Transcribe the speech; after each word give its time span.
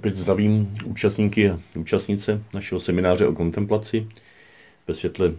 Opět 0.00 0.16
zdravím 0.16 0.74
účastníky 0.84 1.50
a 1.50 1.60
účastnice 1.76 2.42
našeho 2.54 2.80
semináře 2.80 3.26
o 3.26 3.32
kontemplaci 3.32 4.08
ve 4.88 4.94
světle 4.94 5.32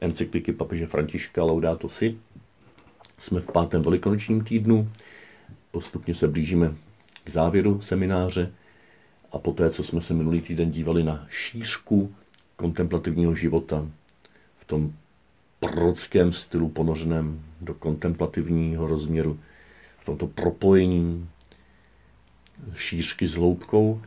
encykliky 0.00 0.52
papeže 0.52 0.86
Františka 0.86 1.44
Laudato 1.44 1.88
Si. 1.88 2.18
Jsme 3.18 3.40
v 3.40 3.46
pátém 3.46 3.82
velikonočním 3.82 4.44
týdnu, 4.44 4.90
postupně 5.70 6.14
se 6.14 6.28
blížíme 6.28 6.74
k 7.24 7.30
závěru 7.30 7.80
semináře 7.80 8.52
a 9.32 9.38
poté, 9.38 9.70
co 9.70 9.82
jsme 9.82 10.00
se 10.00 10.14
minulý 10.14 10.40
týden 10.40 10.70
dívali 10.70 11.02
na 11.02 11.26
šířku 11.30 12.14
kontemplativního 12.56 13.34
života 13.34 13.86
v 14.56 14.64
tom 14.64 14.92
prorockém 15.60 16.32
stylu 16.32 16.68
ponořeném 16.68 17.42
do 17.60 17.74
kontemplativního 17.74 18.86
rozměru, 18.86 19.38
v 19.98 20.04
tomto 20.04 20.26
propojení 20.26 21.28
šířky 22.74 23.26
s 23.26 23.34
hloubkou. 23.34 24.02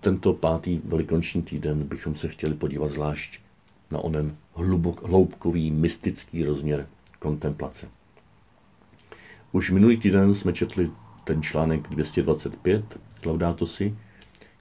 Tento 0.00 0.32
pátý 0.32 0.80
velikonoční 0.84 1.42
týden 1.42 1.82
bychom 1.82 2.14
se 2.16 2.28
chtěli 2.28 2.54
podívat 2.54 2.90
zvlášť 2.90 3.40
na 3.90 3.98
onen 3.98 4.36
hlubok, 4.54 5.02
hloubkový, 5.02 5.70
mystický 5.70 6.44
rozměr 6.44 6.86
kontemplace. 7.18 7.88
Už 9.52 9.70
minulý 9.70 9.96
týden 9.96 10.34
jsme 10.34 10.52
četli 10.52 10.90
ten 11.24 11.42
článek 11.42 11.88
225 11.88 12.98
z 13.22 13.24
Laudato 13.24 13.66
Si, 13.66 13.96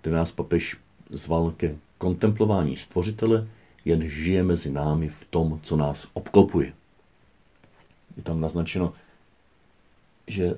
kde 0.01 0.11
nás 0.11 0.31
papež 0.31 0.77
zval 1.09 1.51
ke 1.51 1.75
kontemplování 1.97 2.77
stvořitele, 2.77 3.47
jen 3.85 4.09
žije 4.09 4.43
mezi 4.43 4.71
námi 4.71 5.09
v 5.09 5.25
tom, 5.29 5.59
co 5.63 5.75
nás 5.75 6.07
obklopuje. 6.13 6.73
Je 8.17 8.23
tam 8.23 8.41
naznačeno, 8.41 8.93
že 10.27 10.57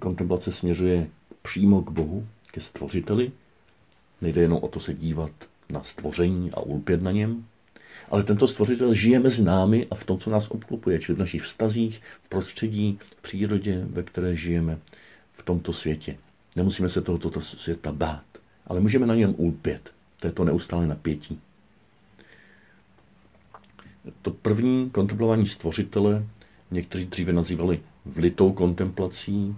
kontemplace 0.00 0.52
směřuje 0.52 1.08
přímo 1.42 1.82
k 1.82 1.90
Bohu, 1.90 2.26
ke 2.50 2.60
stvořiteli. 2.60 3.32
Nejde 4.20 4.40
jenom 4.40 4.58
o 4.62 4.68
to 4.68 4.80
se 4.80 4.94
dívat 4.94 5.30
na 5.70 5.82
stvoření 5.82 6.50
a 6.52 6.60
ulpět 6.60 7.02
na 7.02 7.10
něm, 7.10 7.44
ale 8.10 8.22
tento 8.22 8.48
stvořitel 8.48 8.94
žije 8.94 9.18
mezi 9.18 9.42
námi 9.42 9.86
a 9.90 9.94
v 9.94 10.04
tom, 10.04 10.18
co 10.18 10.30
nás 10.30 10.50
obklopuje, 10.50 10.98
čili 10.98 11.16
v 11.16 11.18
našich 11.18 11.42
vztazích, 11.42 12.02
v 12.22 12.28
prostředí, 12.28 12.98
v 13.18 13.22
přírodě, 13.22 13.84
ve 13.90 14.02
které 14.02 14.36
žijeme 14.36 14.78
v 15.32 15.42
tomto 15.42 15.72
světě. 15.72 16.16
Nemusíme 16.56 16.88
se 16.88 17.02
tohoto 17.02 17.40
světa 17.40 17.92
bát, 17.92 18.24
ale 18.66 18.80
můžeme 18.80 19.06
na 19.06 19.14
něm 19.14 19.34
ulpět. 19.36 19.90
To 20.20 20.26
je 20.26 20.32
to 20.32 20.44
neustále 20.44 20.86
napětí. 20.86 21.40
To 24.22 24.30
první 24.30 24.90
kontemplování 24.90 25.46
stvořitele 25.46 26.24
někteří 26.70 27.04
dříve 27.04 27.32
nazývali 27.32 27.80
vlitou 28.04 28.52
kontemplací, 28.52 29.56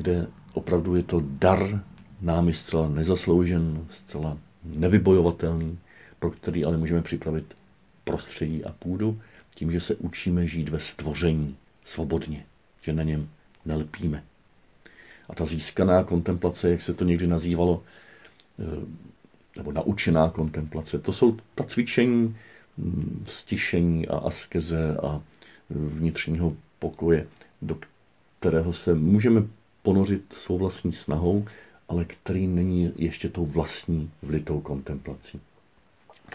kde 0.00 0.26
opravdu 0.52 0.96
je 0.96 1.02
to 1.02 1.22
dar 1.24 1.84
námi 2.20 2.54
zcela 2.54 2.88
nezasloužen, 2.88 3.86
zcela 3.90 4.38
nevybojovatelný, 4.64 5.78
pro 6.18 6.30
který 6.30 6.64
ale 6.64 6.76
můžeme 6.76 7.02
připravit 7.02 7.44
prostředí 8.04 8.64
a 8.64 8.72
půdu 8.72 9.20
tím, 9.54 9.72
že 9.72 9.80
se 9.80 9.94
učíme 9.94 10.46
žít 10.46 10.68
ve 10.68 10.80
stvoření 10.80 11.56
svobodně, 11.84 12.46
že 12.82 12.92
na 12.92 13.02
něm 13.02 13.28
nelpíme. 13.64 14.24
A 15.28 15.34
ta 15.34 15.46
získaná 15.46 16.04
kontemplace, 16.04 16.70
jak 16.70 16.82
se 16.82 16.94
to 16.94 17.04
někdy 17.04 17.26
nazývalo, 17.26 17.82
eh, 18.58 18.86
nebo 19.56 19.72
naučená 19.72 20.30
kontemplace, 20.30 20.98
to 20.98 21.12
jsou 21.12 21.36
ta 21.54 21.64
cvičení 21.64 22.36
stišení 23.26 24.08
a 24.08 24.16
askeze 24.16 24.96
a 24.96 25.22
vnitřního 25.70 26.56
pokoje, 26.78 27.26
do 27.62 27.78
kterého 28.38 28.72
se 28.72 28.94
můžeme 28.94 29.42
ponořit 29.82 30.32
svou 30.32 30.58
vlastní 30.58 30.92
snahou, 30.92 31.44
ale 31.88 32.04
který 32.04 32.46
není 32.46 32.92
ještě 32.96 33.28
tou 33.28 33.46
vlastní 33.46 34.10
vlitou 34.22 34.60
kontemplací. 34.60 35.40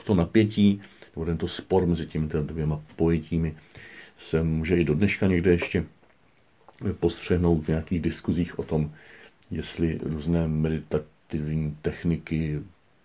To 0.03 0.15
napětí, 0.15 0.81
nebo 1.15 1.25
tento 1.25 1.47
spor 1.47 1.85
mezi 1.85 2.07
těmi 2.07 2.27
dvěma 2.27 2.81
pojetími 2.95 3.55
se 4.17 4.43
může 4.43 4.77
i 4.77 4.83
do 4.83 4.95
dneška 4.95 5.27
někde 5.27 5.51
ještě 5.51 5.85
postřehnout 6.99 7.63
v 7.65 7.67
nějakých 7.67 8.01
diskuzích 8.01 8.59
o 8.59 8.63
tom, 8.63 8.91
jestli 9.51 9.99
různé 10.03 10.47
meditativní 10.47 11.77
techniky 11.81 12.59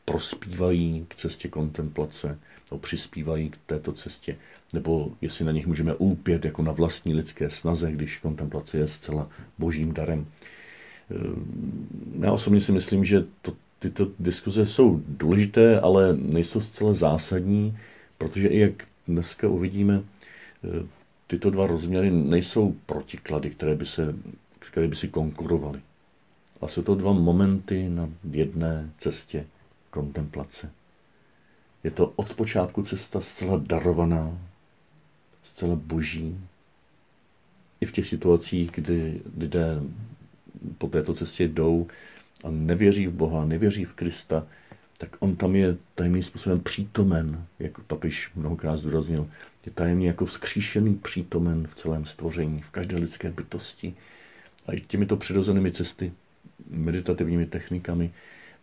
prospívají 0.05 1.06
k 1.09 1.15
cestě 1.15 1.49
kontemplace, 1.49 2.39
nebo 2.70 2.81
přispívají 2.81 3.50
k 3.50 3.56
této 3.66 3.92
cestě, 3.92 4.36
nebo 4.72 5.12
jestli 5.20 5.44
na 5.44 5.53
nich 5.53 5.66
můžeme 5.66 5.94
úpět 5.94 6.44
jako 6.44 6.62
na 6.62 6.72
vlastní 6.72 7.14
lidské 7.14 7.50
snaze, 7.50 7.92
když 7.92 8.19
kontemplace 8.19 8.78
je 8.78 8.88
zcela 8.88 9.28
božím 9.58 9.92
darem. 9.92 10.26
Já 12.20 12.32
osobně 12.32 12.60
si 12.60 12.72
myslím, 12.72 13.04
že 13.04 13.25
to, 13.42 13.53
tyto 13.78 14.08
diskuze 14.19 14.66
jsou 14.66 15.03
důležité, 15.08 15.81
ale 15.81 16.16
nejsou 16.16 16.60
zcela 16.60 16.94
zásadní, 16.94 17.78
protože 18.19 18.48
i 18.48 18.58
jak 18.58 18.87
dneska 19.08 19.48
uvidíme, 19.48 20.02
tyto 21.26 21.50
dva 21.50 21.66
rozměry 21.66 22.10
nejsou 22.10 22.76
protiklady, 22.87 23.50
které 23.50 23.75
by, 23.75 23.87
se, 23.87 24.14
které 24.58 24.88
by 24.88 24.97
si 24.97 25.08
konkurovaly. 25.08 25.81
A 26.60 26.69
jsou 26.69 26.82
to 26.82 26.94
dva 26.94 27.12
momenty 27.12 27.88
na 27.88 28.08
jedné 28.31 28.91
cestě 28.98 29.47
kontemplace. 29.91 30.70
Je 31.85 31.91
to 31.91 32.13
od 32.17 32.35
počátku 32.35 32.83
cesta 32.83 33.21
zcela 33.21 33.63
darovaná, 33.67 34.39
zcela 35.43 35.77
boží. 35.77 36.39
I 37.81 37.87
v 37.87 37.93
těch 37.93 38.09
situacích, 38.09 38.71
kdy 38.71 39.21
lidé 39.39 39.83
po 40.79 40.87
této 40.87 41.15
cestě 41.15 41.49
jdou 41.49 41.87
a 42.45 42.51
nevěří 42.51 43.07
v 43.07 43.13
Boha, 43.13 43.45
nevěří 43.45 43.85
v 43.85 43.93
Krista, 43.93 44.47
tak 44.99 45.17
on 45.19 45.37
tam 45.37 45.57
je 45.57 45.77
tajemným 45.95 46.23
způsobem 46.23 46.61
přítomen, 46.61 47.45
jak 47.59 47.81
papiš 47.81 48.31
mnohokrát 48.37 48.77
zdůraznil. 48.77 49.29
Je 49.67 49.73
tajemný 49.73 50.05
jako 50.05 50.25
vzkříšený 50.25 50.95
přítomen 50.95 51.67
v 51.67 51.75
celém 51.75 52.07
stvoření, 52.07 52.62
v 52.62 52.71
každé 52.71 52.97
lidské 52.97 53.31
bytosti. 53.31 53.95
A 54.67 54.73
i 54.73 54.81
těmito 54.81 55.17
přirozenými 55.17 55.73
cesty, 55.73 56.12
meditativními 56.71 57.47
technikami, 57.47 58.11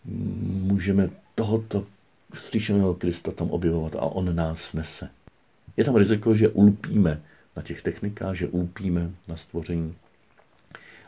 můžeme 0.06 1.10
tohoto 1.36 1.86
vzkříšeného 2.34 2.94
Krista 2.94 3.32
tam 3.32 3.52
objevovat 3.52 3.96
a 3.96 4.02
on 4.02 4.36
nás 4.36 4.74
nese. 4.74 5.10
Je 5.78 5.84
tam 5.84 5.96
riziko, 5.96 6.36
že 6.36 6.50
ulpíme 6.50 7.22
na 7.56 7.64
těch 7.64 7.82
technikách, 7.82 8.36
že 8.36 8.48
ulpíme 8.48 9.12
na 9.28 9.38
stvoření, 9.38 9.96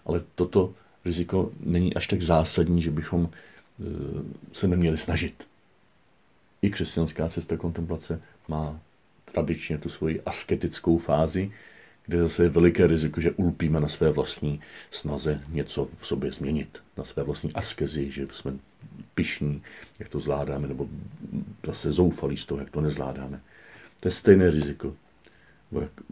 ale 0.05 0.21
toto 0.35 0.73
riziko 1.05 1.51
není 1.59 1.93
až 1.93 2.07
tak 2.07 2.21
zásadní, 2.21 2.81
že 2.81 2.91
bychom 2.91 3.29
eh, 3.29 3.83
se 4.51 4.67
neměli 4.67 4.97
snažit. 4.97 5.43
I 6.61 6.69
křesťanská 6.69 7.29
cesta 7.29 7.57
kontemplace 7.57 8.21
má 8.47 8.79
tradičně 9.31 9.77
tu 9.77 9.89
svoji 9.89 10.21
asketickou 10.21 10.97
fázi, 10.97 11.51
kde 12.05 12.23
zase 12.23 12.43
je 12.43 12.49
veliké 12.49 12.87
riziko, 12.87 13.21
že 13.21 13.31
ulpíme 13.31 13.79
na 13.79 13.87
své 13.87 14.11
vlastní 14.11 14.61
snaze 14.91 15.41
něco 15.49 15.85
v 15.97 16.07
sobě 16.07 16.31
změnit, 16.31 16.81
na 16.97 17.03
své 17.03 17.23
vlastní 17.23 17.53
askezi, 17.53 18.11
že 18.11 18.27
jsme 18.31 18.53
pišní, 19.19 19.61
jak 19.99 20.09
to 20.09 20.19
zvládáme, 20.19 20.67
nebo 20.67 20.87
zase 21.65 21.91
zoufalí 21.91 22.37
z 22.37 22.45
toho, 22.45 22.59
jak 22.59 22.69
to 22.69 22.81
nezvládáme. 22.81 23.41
To 23.99 24.07
je 24.07 24.11
stejné 24.11 24.49
riziko, 24.49 24.95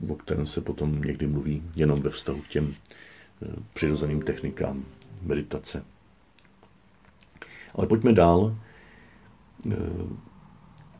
o 0.09 0.15
kterém 0.15 0.45
se 0.45 0.61
potom 0.61 1.01
někdy 1.01 1.27
mluví 1.27 1.63
jenom 1.75 2.01
ve 2.01 2.09
vztahu 2.09 2.41
k 2.41 2.47
těm 2.47 2.73
eh, 2.73 3.47
přirozeným 3.73 4.21
technikám 4.21 4.83
meditace. 5.21 5.83
Ale 7.73 7.87
pojďme 7.87 8.13
dál, 8.13 8.57
eh, 9.71 9.75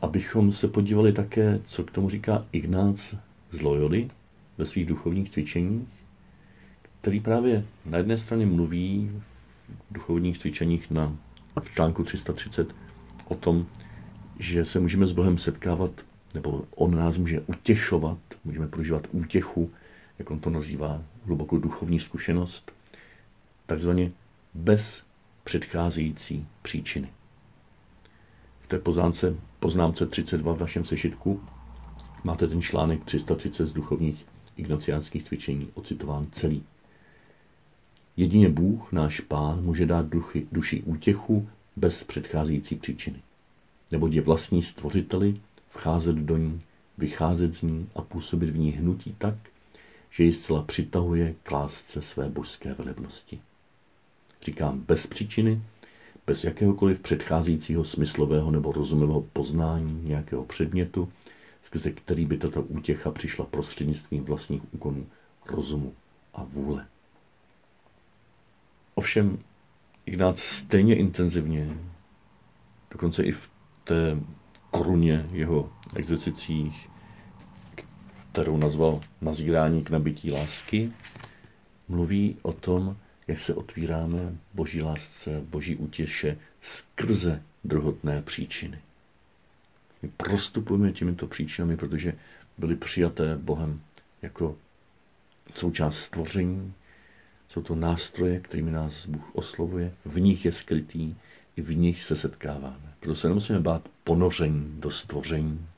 abychom 0.02 0.52
se 0.52 0.68
podívali 0.68 1.12
také, 1.12 1.60
co 1.66 1.84
k 1.84 1.90
tomu 1.90 2.10
říká 2.10 2.46
Ignác 2.52 3.14
z 3.52 3.60
Loyoli 3.60 4.08
ve 4.58 4.66
svých 4.66 4.86
duchovních 4.86 5.30
cvičeních, 5.30 5.88
který 7.00 7.20
právě 7.20 7.64
na 7.86 7.98
jedné 7.98 8.18
straně 8.18 8.46
mluví 8.46 9.10
v 9.68 9.92
duchovních 9.92 10.38
cvičeních 10.38 10.90
na, 10.90 11.16
v 11.60 11.70
článku 11.70 12.04
330 12.04 12.74
o 13.24 13.34
tom, 13.34 13.66
že 14.38 14.64
se 14.64 14.80
můžeme 14.80 15.06
s 15.06 15.12
Bohem 15.12 15.38
setkávat, 15.38 15.90
nebo 16.34 16.64
On 16.74 16.94
nás 16.96 17.18
může 17.18 17.40
utěšovat, 17.40 18.18
můžeme 18.44 18.68
prožívat 18.68 19.08
útěchu, 19.12 19.70
jak 20.18 20.30
on 20.30 20.40
to 20.40 20.50
nazývá, 20.50 21.02
hlubokou 21.26 21.58
duchovní 21.58 22.00
zkušenost, 22.00 22.72
takzvaně 23.66 24.12
bez 24.54 25.04
předcházející 25.44 26.46
příčiny. 26.62 27.08
V 28.60 28.66
té 28.66 28.78
poznámce, 28.78 29.34
poznámce 29.60 30.06
32 30.06 30.54
v 30.54 30.60
našem 30.60 30.84
sešitku 30.84 31.42
máte 32.24 32.48
ten 32.48 32.62
článek 32.62 33.04
330 33.04 33.66
z 33.66 33.72
duchovních 33.72 34.26
ignaciánských 34.56 35.22
cvičení 35.22 35.68
ocitován 35.74 36.26
celý. 36.32 36.62
Jedině 38.16 38.48
Bůh, 38.48 38.92
náš 38.92 39.20
pán, 39.20 39.64
může 39.64 39.86
dát 39.86 40.06
duchy, 40.06 40.46
duši 40.52 40.82
útěchu 40.82 41.48
bez 41.78 42.04
předcházející 42.04 42.76
příčiny. 42.76 43.22
Nebo 43.92 44.06
je 44.06 44.20
vlastní 44.22 44.62
stvořiteli 44.62 45.40
vcházet 45.68 46.16
do 46.16 46.36
ní, 46.36 46.62
vycházet 46.98 47.54
z 47.54 47.62
ní 47.62 47.88
a 47.94 48.02
působit 48.02 48.50
v 48.50 48.58
ní 48.58 48.70
hnutí 48.70 49.14
tak, 49.18 49.34
že 50.10 50.24
ji 50.24 50.32
zcela 50.32 50.62
přitahuje 50.62 51.34
k 51.42 51.50
lásce 51.50 52.02
své 52.02 52.28
božské 52.28 52.74
velebnosti. 52.74 53.40
Říkám 54.42 54.80
bez 54.80 55.06
příčiny, 55.06 55.62
bez 56.26 56.44
jakéhokoliv 56.44 57.00
předcházejícího 57.00 57.84
smyslového 57.84 58.50
nebo 58.50 58.72
rozumového 58.72 59.20
poznání 59.20 60.02
nějakého 60.04 60.44
předmětu, 60.44 61.12
skrze 61.62 61.90
který 61.90 62.26
by 62.26 62.36
tato 62.36 62.62
útěcha 62.62 63.10
přišla 63.10 63.44
prostřednictvím 63.44 64.24
vlastních 64.24 64.74
úkonů 64.74 65.06
rozumu 65.46 65.94
a 66.34 66.44
vůle. 66.44 66.86
Ovšem, 68.94 69.38
Ignác 70.08 70.40
stejně 70.42 70.96
intenzivně, 70.96 71.76
dokonce 72.90 73.22
i 73.22 73.32
v 73.32 73.50
té 73.84 74.18
koruně 74.70 75.26
jeho 75.32 75.72
exercicích, 75.96 76.88
kterou 78.32 78.56
nazval 78.56 79.00
Nazírání 79.20 79.84
k 79.84 79.90
nabití 79.90 80.30
lásky, 80.30 80.92
mluví 81.88 82.36
o 82.42 82.52
tom, 82.52 82.96
jak 83.26 83.40
se 83.40 83.54
otvíráme 83.54 84.36
boží 84.54 84.82
lásce, 84.82 85.40
boží 85.40 85.76
útěše 85.76 86.38
skrze 86.62 87.42
druhotné 87.64 88.22
příčiny. 88.22 88.78
My 90.02 90.08
prostupujeme 90.16 90.92
těmito 90.92 91.26
příčinami, 91.26 91.76
protože 91.76 92.14
byly 92.58 92.76
přijaté 92.76 93.36
Bohem 93.36 93.80
jako 94.22 94.56
součást 95.54 95.98
stvoření. 95.98 96.72
Jsou 97.48 97.62
to 97.62 97.74
nástroje, 97.74 98.40
kterými 98.40 98.70
nás 98.70 99.06
Bůh 99.06 99.36
oslovuje. 99.36 99.94
V 100.04 100.20
nich 100.20 100.44
je 100.44 100.52
skrytý, 100.52 101.14
i 101.56 101.62
v 101.62 101.76
nich 101.76 102.04
se 102.04 102.16
setkáváme. 102.16 102.94
Proto 103.00 103.14
se 103.14 103.28
nemusíme 103.28 103.60
bát 103.60 103.88
ponoření 104.04 104.80
do 104.80 104.90
stvoření 104.90 105.68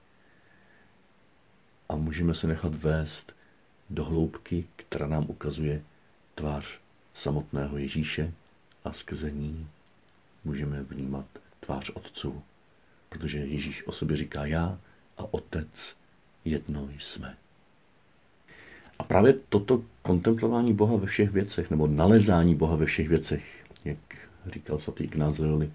a 1.88 1.96
můžeme 1.96 2.34
se 2.34 2.46
nechat 2.46 2.74
vést 2.74 3.32
do 3.90 4.04
hloubky, 4.04 4.64
která 4.76 5.06
nám 5.06 5.24
ukazuje 5.28 5.82
tvář 6.34 6.80
samotného 7.14 7.78
Ježíše 7.78 8.32
a 8.84 8.92
skrze 8.92 9.30
ní 9.30 9.68
můžeme 10.44 10.82
vnímat 10.82 11.26
tvář 11.60 11.90
Otcovu. 11.94 12.42
Protože 13.08 13.38
Ježíš 13.38 13.86
o 13.86 13.92
sobě 13.92 14.16
říká 14.16 14.46
já 14.46 14.78
a 15.18 15.34
Otec 15.34 15.96
jedno 16.44 16.88
jsme. 16.98 17.36
A 19.00 19.02
právě 19.02 19.34
toto 19.48 19.82
kontemplování 20.02 20.74
Boha 20.74 20.96
ve 20.96 21.06
všech 21.06 21.30
věcech, 21.30 21.70
nebo 21.70 21.86
nalezání 21.86 22.54
Boha 22.54 22.76
ve 22.76 22.86
všech 22.86 23.08
věcech, 23.08 23.42
jak 23.84 23.98
říkal 24.46 24.78
svatý 24.78 25.04
Ignázeli, 25.04 25.70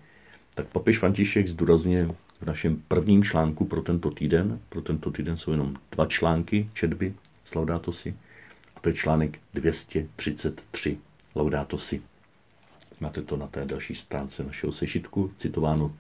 tak 0.55 0.67
papež 0.67 0.99
František 0.99 1.47
zdůrazně 1.47 2.05
v 2.41 2.45
našem 2.45 2.81
prvním 2.87 3.23
článku 3.23 3.65
pro 3.65 3.81
tento 3.81 4.11
týden, 4.11 4.59
pro 4.69 4.81
tento 4.81 5.11
týden 5.11 5.37
jsou 5.37 5.51
jenom 5.51 5.75
dva 5.91 6.05
články 6.05 6.69
četby 6.73 7.13
z 7.45 7.55
Laudatosi, 7.55 8.15
a 8.75 8.79
to 8.79 8.89
je 8.89 8.95
článek 8.95 9.39
233 9.53 10.97
Laudatosi. 11.35 12.01
Máte 12.99 13.21
to 13.21 13.37
na 13.37 13.47
té 13.47 13.65
další 13.65 13.95
stránce 13.95 14.43
našeho 14.43 14.71
sešitku, 14.71 15.31
citováno. 15.37 15.95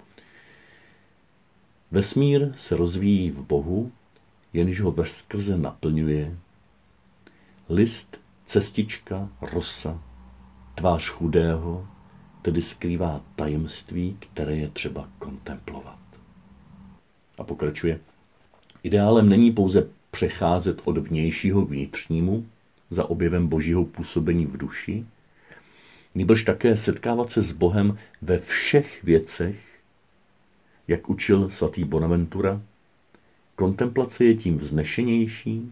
Vesmír 1.91 2.51
se 2.55 2.75
rozvíjí 2.75 3.31
v 3.31 3.43
Bohu, 3.43 3.91
jenž 4.53 4.81
ho 4.81 4.91
veskrze 4.91 5.57
naplňuje. 5.57 6.37
List, 7.69 8.21
cestička, 8.45 9.29
rosa, 9.41 10.03
tvář 10.75 11.09
chudého, 11.09 11.87
tedy 12.41 12.61
skrývá 12.61 13.21
tajemství, 13.35 14.17
které 14.19 14.55
je 14.55 14.69
třeba 14.69 15.09
kontemplovat. 15.19 15.99
A 17.37 17.43
pokračuje. 17.43 17.99
Ideálem 18.83 19.29
není 19.29 19.51
pouze 19.51 19.87
přecházet 20.11 20.81
od 20.83 20.97
vnějšího 20.97 21.65
k 21.65 21.69
vnitřnímu 21.69 22.45
za 22.89 23.09
objevem 23.09 23.47
božího 23.47 23.85
působení 23.85 24.45
v 24.45 24.57
duši, 24.57 25.05
nebož 26.15 26.43
také 26.43 26.77
setkávat 26.77 27.31
se 27.31 27.41
s 27.41 27.51
Bohem 27.51 27.97
ve 28.21 28.39
všech 28.39 29.03
věcech, 29.03 29.79
jak 30.87 31.09
učil 31.09 31.49
svatý 31.49 31.83
Bonaventura, 31.83 32.61
kontemplace 33.55 34.25
je 34.25 34.35
tím 34.35 34.57
vznešenější, 34.57 35.71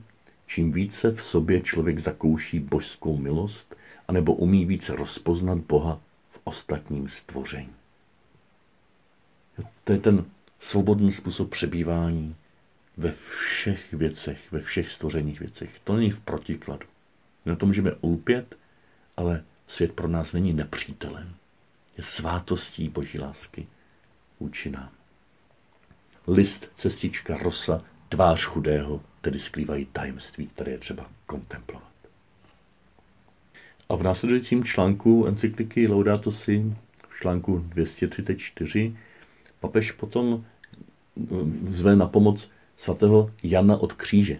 čím 0.54 0.72
více 0.72 1.12
v 1.12 1.24
sobě 1.24 1.62
člověk 1.62 2.00
zakouší 2.00 2.60
božskou 2.60 3.18
milost, 3.18 3.76
anebo 4.08 4.34
umí 4.34 4.66
více 4.66 4.96
rozpoznat 4.96 5.58
Boha 5.58 6.00
v 6.32 6.40
ostatním 6.44 7.10
stvoření. 7.10 7.74
To 9.84 9.92
je 9.94 10.00
ten 10.00 10.26
svobodný 10.60 11.12
způsob 11.12 11.50
přebývání 11.50 12.36
ve 12.98 13.12
všech 13.12 13.94
věcech, 13.94 14.52
ve 14.52 14.60
všech 14.60 14.92
stvořených 14.92 15.40
věcech. 15.40 15.70
To 15.84 15.96
není 15.96 16.12
v 16.12 16.20
protikladu. 16.20 16.88
My 17.46 17.50
na 17.50 17.56
to 17.56 17.66
můžeme 17.66 17.92
ulpět, 18.02 18.58
ale 19.18 19.44
svět 19.68 19.94
pro 19.94 20.08
nás 20.08 20.34
není 20.34 20.54
nepřítelem. 20.54 21.36
Je 21.98 22.04
svátostí 22.04 22.90
Boží 22.90 23.20
lásky 23.20 23.68
vůči 24.40 24.70
nám. 24.70 24.90
List, 26.28 26.72
cestička, 26.76 27.38
rosa, 27.38 27.84
tvář 28.10 28.44
chudého, 28.44 29.02
tedy 29.24 29.40
skrývají 29.40 29.86
tajemství, 29.86 30.48
které 30.48 30.72
je 30.72 30.78
třeba 30.78 31.10
kontemplovat. 31.26 31.92
A 33.90 33.96
v 33.96 34.04
následujícím 34.04 34.64
článku 34.64 35.26
encykliky 35.28 35.88
Laudato 35.88 36.32
Si, 36.32 36.76
v 37.08 37.20
článku 37.20 37.58
234, 37.58 38.96
papež 39.60 39.92
potom 39.92 40.46
zve 41.70 41.96
na 41.96 42.08
pomoc 42.08 42.52
svatého 42.78 43.32
Jana 43.44 43.78
od 43.78 43.94
kříže, 43.94 44.40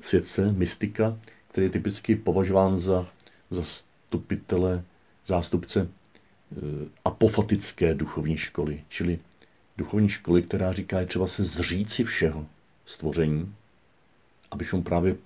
světce, 0.00 0.52
mystika, 0.52 1.18
který 1.48 1.66
je 1.66 1.70
typicky 1.70 2.16
považován 2.16 2.78
za 2.78 3.06
zastupitele, 3.50 4.84
zástupce 5.26 5.80
e, 5.80 5.86
apofatické 7.04 7.94
duchovní 7.94 8.36
školy, 8.36 8.80
čili 8.88 9.18
duchovní 9.76 10.08
školy, 10.08 10.42
která 10.42 10.72
říká, 10.72 11.00
je 11.00 11.06
třeba 11.06 11.26
se 11.26 11.44
zříci 11.44 12.04
všeho 12.04 12.46
stvoření, 12.86 13.54
abychom 14.54 14.82
právě 14.82 15.16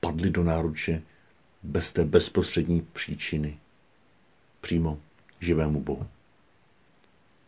padli 0.00 0.30
do 0.30 0.44
náruče 0.44 1.02
bez 1.62 1.92
té 1.92 2.04
bezprostřední 2.04 2.80
příčiny 2.92 3.58
přímo 4.60 4.98
živému 5.40 5.80
Bohu. 5.80 6.06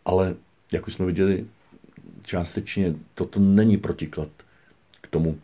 Ale, 0.05 0.37
jak 0.73 0.87
už 0.87 0.95
jsme 0.95 1.07
viděli, 1.07 1.47
částečně 2.25 2.95
toto 3.15 3.41
není 3.41 3.77
protiklad 3.77 4.29
k 5.01 5.07
tomu, 5.07 5.39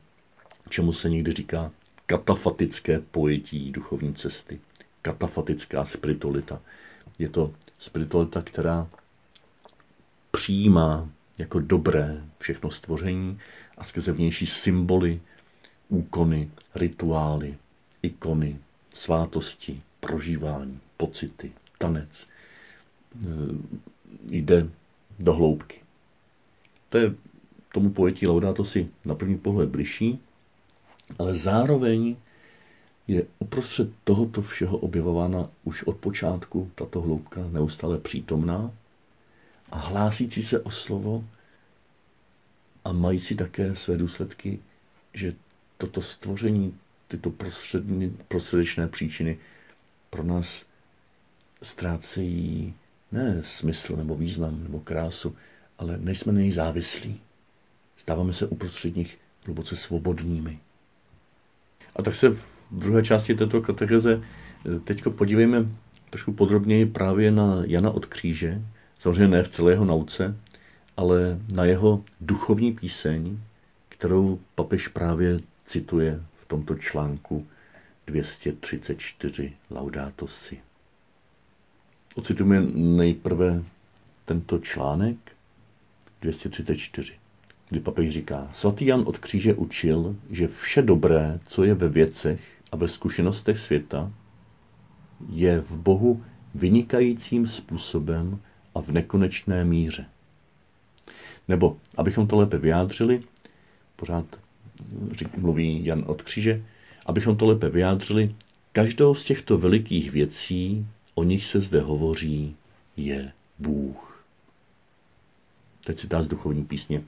čemu 0.69 0.93
se 0.93 1.11
někdy 1.11 1.32
říká 1.32 1.70
katafatické 2.06 3.00
pojetí 3.00 3.73
duchovní 3.73 4.14
cesty. 4.14 4.61
Katafatická 5.02 5.85
spiritualita. 5.85 6.61
Je 7.19 7.29
to 7.29 7.55
spiritualita, 7.79 8.43
která 8.43 8.88
přijímá 10.31 11.09
jako 11.38 11.61
dobré 11.61 12.23
všechno 12.38 12.71
stvoření 12.71 13.38
a 13.78 13.85
skrze 13.85 14.12
vnější 14.12 14.47
symboly, 14.47 15.21
úkony, 15.90 16.50
rituály, 16.75 17.54
ikony, 18.02 18.59
svátosti, 18.94 19.82
prožívání, 20.00 20.80
pocity, 20.97 21.52
tanec 21.78 22.26
e, 22.26 23.26
jde 24.30 24.68
do 25.18 25.35
hloubky. 25.35 25.80
To 26.88 26.99
je 26.99 27.14
tomu 27.73 27.90
pojetí 27.90 28.26
Laudato 28.26 28.64
si 28.64 28.88
na 29.04 29.14
první 29.14 29.38
pohled 29.38 29.68
bližší, 29.68 30.18
ale 31.18 31.35
zároveň 31.35 32.16
je 33.09 33.26
uprostřed 33.38 33.90
tohoto 34.04 34.42
všeho 34.42 34.78
objevována 34.78 35.49
už 35.64 35.82
od 35.82 35.97
počátku 35.97 36.70
tato 36.75 37.00
hloubka 37.00 37.40
neustále 37.50 37.99
přítomná 37.99 38.70
a 39.70 39.78
hlásící 39.78 40.42
se 40.42 40.61
o 40.61 40.70
slovo 40.70 41.25
a 42.85 42.92
mající 42.92 43.37
také 43.37 43.76
své 43.76 43.97
důsledky, 43.97 44.59
že 45.14 45.35
toto 45.80 46.02
stvoření, 46.02 46.75
tyto 47.08 47.32
prostředečné 48.28 48.88
příčiny 48.88 49.38
pro 50.10 50.22
nás 50.22 50.64
ztrácejí 51.62 52.75
ne 53.12 53.40
smysl 53.42 53.96
nebo 53.96 54.14
význam 54.14 54.62
nebo 54.62 54.80
krásu, 54.80 55.37
ale 55.78 55.99
nejsme 55.99 56.32
na 56.32 56.52
závislí. 56.52 57.20
Stáváme 57.96 58.32
se 58.32 58.46
uprostřed 58.46 58.96
nich 58.96 59.18
hluboce 59.44 59.76
svobodnými. 59.76 60.58
A 61.96 62.02
tak 62.02 62.16
se 62.16 62.28
v 62.28 62.44
druhé 62.70 63.02
části 63.02 63.34
této 63.34 63.62
katecheze 63.62 64.22
eh, 64.22 64.80
teď 64.80 65.02
podívejme 65.08 65.66
trošku 66.10 66.32
podrobněji 66.32 66.87
právě 66.87 67.30
na 67.30 67.62
Jana 67.64 67.90
od 67.90 68.06
kříže, 68.06 68.62
samozřejmě 68.99 69.28
ne 69.28 69.42
v 69.42 69.49
celé 69.49 69.72
jeho 69.72 69.84
nauce, 69.84 70.37
ale 70.96 71.40
na 71.52 71.64
jeho 71.64 72.04
duchovní 72.20 72.72
píseň, 72.72 73.38
kterou 73.88 74.40
papež 74.54 74.88
právě 74.88 75.38
cituje 75.70 76.22
v 76.42 76.44
tomto 76.46 76.74
článku 76.74 77.46
234 78.06 79.52
Laudato 79.70 80.26
Si. 80.26 80.60
Ocitujeme 82.14 82.60
nejprve 82.74 83.62
tento 84.24 84.58
článek 84.58 85.16
234 86.20 87.20
kdy 87.70 87.80
papež 87.80 88.10
říká, 88.10 88.48
svatý 88.52 88.86
Jan 88.86 89.02
od 89.06 89.18
kříže 89.18 89.54
učil, 89.54 90.16
že 90.30 90.48
vše 90.48 90.82
dobré, 90.82 91.40
co 91.46 91.64
je 91.64 91.74
ve 91.74 91.88
věcech 91.88 92.40
a 92.72 92.76
ve 92.76 92.88
zkušenostech 92.88 93.58
světa, 93.58 94.12
je 95.28 95.60
v 95.60 95.78
Bohu 95.78 96.24
vynikajícím 96.54 97.46
způsobem 97.46 98.40
a 98.74 98.80
v 98.80 98.88
nekonečné 98.88 99.64
míře. 99.64 100.04
Nebo, 101.48 101.76
abychom 101.96 102.26
to 102.26 102.36
lépe 102.36 102.58
vyjádřili, 102.58 103.22
pořád 103.96 104.26
mluví 105.37 105.84
Jan 105.84 106.04
od 106.06 106.22
kříže, 106.22 106.64
abychom 107.06 107.37
to 107.37 107.46
lépe 107.46 107.68
vyjádřili, 107.68 108.34
každou 108.72 109.14
z 109.14 109.25
těchto 109.25 109.58
velikých 109.58 110.10
věcí, 110.10 110.87
o 111.14 111.25
nich 111.25 111.46
se 111.46 111.60
zde 111.60 111.80
hovoří, 111.80 112.56
je 112.96 113.32
Bůh. 113.58 114.25
Teď 115.84 115.99
si 115.99 116.08
z 116.20 116.28
duchovní 116.28 116.64
písně 116.64 117.02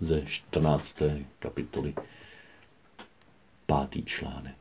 ze 0.00 0.22
14. 0.26 1.02
kapitoly, 1.38 1.94
pátý 3.66 4.02
článek. 4.02 4.56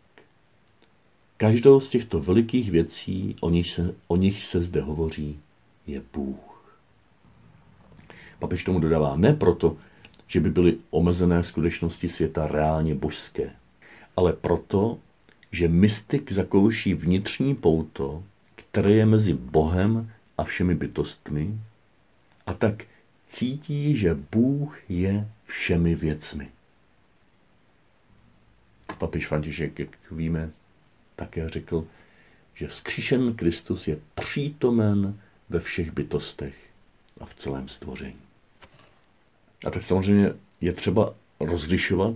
Každou 1.37 1.79
z 1.79 1.89
těchto 1.89 2.19
velikých 2.19 2.71
věcí, 2.71 3.35
o 3.41 3.49
nich 3.49 3.69
se, 3.69 3.95
o 4.07 4.15
nich 4.15 4.45
se 4.45 4.61
zde 4.61 4.81
hovoří, 4.81 5.39
je 5.87 6.01
Bůh. 6.13 6.77
Papež 8.39 8.63
tomu 8.63 8.79
dodává 8.79 9.15
ne 9.15 9.33
proto, 9.33 9.77
že 10.27 10.39
by 10.39 10.49
byly 10.49 10.77
omezené 10.89 11.43
skutečnosti 11.43 12.09
světa 12.09 12.47
reálně 12.47 12.95
božské, 12.95 13.51
ale 14.17 14.33
proto, 14.33 14.99
že 15.51 15.67
mystik 15.67 16.31
zakouší 16.31 16.93
vnitřní 16.93 17.55
pouto, 17.55 18.23
které 18.55 18.91
je 18.91 19.05
mezi 19.05 19.33
Bohem 19.33 20.11
a 20.37 20.43
všemi 20.43 20.75
bytostmi, 20.75 21.59
a 22.45 22.53
tak 22.53 22.83
cítí, 23.27 23.95
že 23.95 24.17
Bůh 24.31 24.79
je 24.89 25.27
všemi 25.45 25.95
věcmi. 25.95 26.49
Papiš 28.97 29.27
František, 29.27 29.79
jak 29.79 29.89
víme, 30.11 30.49
také 31.15 31.49
řekl, 31.49 31.87
že 32.53 32.67
vzkříšen 32.67 33.35
Kristus 33.35 33.87
je 33.87 33.99
přítomen 34.15 35.19
ve 35.49 35.59
všech 35.59 35.91
bytostech 35.91 36.55
a 37.19 37.25
v 37.25 37.35
celém 37.35 37.67
stvoření. 37.67 38.19
A 39.65 39.69
tak 39.69 39.83
samozřejmě 39.83 40.33
je 40.61 40.73
třeba 40.73 41.13
rozlišovat 41.39 42.15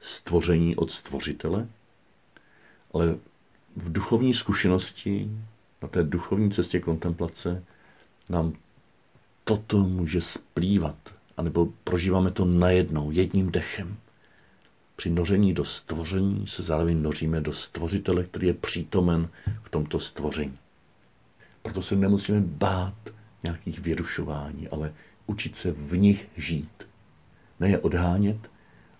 stvoření 0.00 0.76
od 0.76 0.90
stvořitele, 0.90 1.68
ale 2.94 3.16
v 3.76 3.92
duchovní 3.92 4.34
zkušenosti, 4.34 5.30
na 5.82 5.88
té 5.88 6.02
duchovní 6.02 6.50
cestě 6.50 6.80
kontemplace, 6.80 7.64
nám 8.28 8.52
toto 9.44 9.78
může 9.78 10.20
splývat, 10.20 10.96
anebo 11.36 11.68
prožíváme 11.84 12.30
to 12.30 12.44
najednou, 12.44 13.10
jedním 13.10 13.50
dechem. 13.50 13.96
Při 14.96 15.10
noření 15.10 15.54
do 15.54 15.64
stvoření 15.64 16.46
se 16.46 16.62
zároveň 16.62 17.02
noříme 17.02 17.40
do 17.40 17.52
stvořitele, 17.52 18.24
který 18.24 18.46
je 18.46 18.54
přítomen 18.54 19.28
v 19.62 19.68
tomto 19.68 20.00
stvoření. 20.00 20.58
Proto 21.62 21.82
se 21.82 21.96
nemusíme 21.96 22.40
bát 22.40 22.94
nějakých 23.42 23.78
vyrušování, 23.78 24.68
ale 24.68 24.92
učit 25.30 25.56
se 25.56 25.72
v 25.72 25.98
nich 25.98 26.28
žít. 26.36 26.86
Ne 27.60 27.68
je 27.68 27.78
odhánět, 27.78 28.50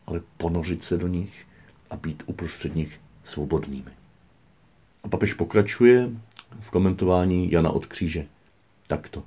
ale 0.07 0.23
ponořit 0.37 0.85
se 0.85 0.97
do 0.97 1.09
nich 1.09 1.47
a 1.91 1.97
být 1.97 2.23
uprostřed 2.27 2.75
nich 2.75 3.01
svobodnými. 3.25 3.91
A 5.05 5.09
papež 5.09 5.35
pokračuje 5.35 6.11
v 6.61 6.71
komentování 6.71 7.53
Jana 7.53 7.71
od 7.71 7.87
kříže 7.87 8.27
takto. 8.87 9.23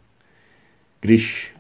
Když 1.01 1.55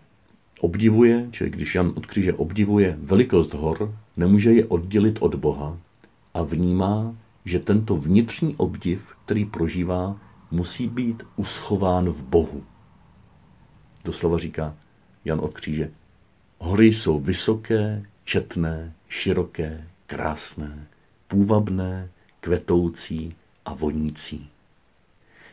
obdivuje, 0.59 1.27
čili 1.31 1.49
když 1.49 1.75
Jan 1.75 1.91
od 1.95 2.05
kříže 2.05 2.33
obdivuje 2.33 2.97
velikost 3.01 3.53
hor, 3.53 3.95
nemůže 4.17 4.53
je 4.53 4.65
oddělit 4.65 5.17
od 5.19 5.35
Boha 5.35 5.77
a 6.33 6.43
vnímá, 6.43 7.15
že 7.45 7.59
tento 7.59 7.97
vnitřní 7.97 8.55
obdiv, 8.55 9.13
který 9.25 9.45
prožívá, 9.45 10.17
musí 10.51 10.87
být 10.87 11.23
uschován 11.35 12.09
v 12.09 12.23
Bohu. 12.23 12.63
Doslova 14.03 14.37
říká 14.37 14.75
Jan 15.25 15.39
od 15.39 15.53
kříže. 15.53 15.91
Hory 16.59 16.87
jsou 16.87 17.19
vysoké, 17.19 18.05
četné, 18.23 18.93
široké, 19.09 19.87
krásné, 20.07 20.87
půvabné, 21.27 22.09
kvetoucí 22.39 23.35
a 23.65 23.73
vonící. 23.73 24.49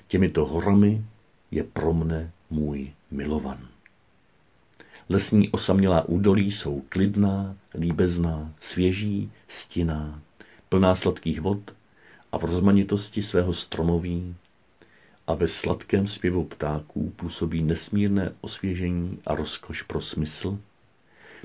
Těmito 0.08 0.46
horami 0.46 1.04
je 1.50 1.64
pro 1.64 1.92
mne 1.92 2.30
můj 2.50 2.92
milovan. 3.10 3.58
Lesní 5.08 5.50
osamělá 5.50 6.08
údolí 6.08 6.52
jsou 6.52 6.82
klidná, 6.88 7.56
líbezná, 7.74 8.52
svěží, 8.60 9.30
stinná, 9.48 10.20
plná 10.68 10.94
sladkých 10.94 11.40
vod 11.40 11.74
a 12.32 12.38
v 12.38 12.44
rozmanitosti 12.44 13.22
svého 13.22 13.54
stromoví 13.54 14.34
a 15.30 15.34
ve 15.34 15.48
sladkém 15.48 16.06
zpěvu 16.06 16.44
ptáků 16.44 17.12
působí 17.16 17.62
nesmírné 17.62 18.32
osvěžení 18.40 19.18
a 19.26 19.34
rozkoš 19.34 19.82
pro 19.82 20.00
smysl, 20.00 20.58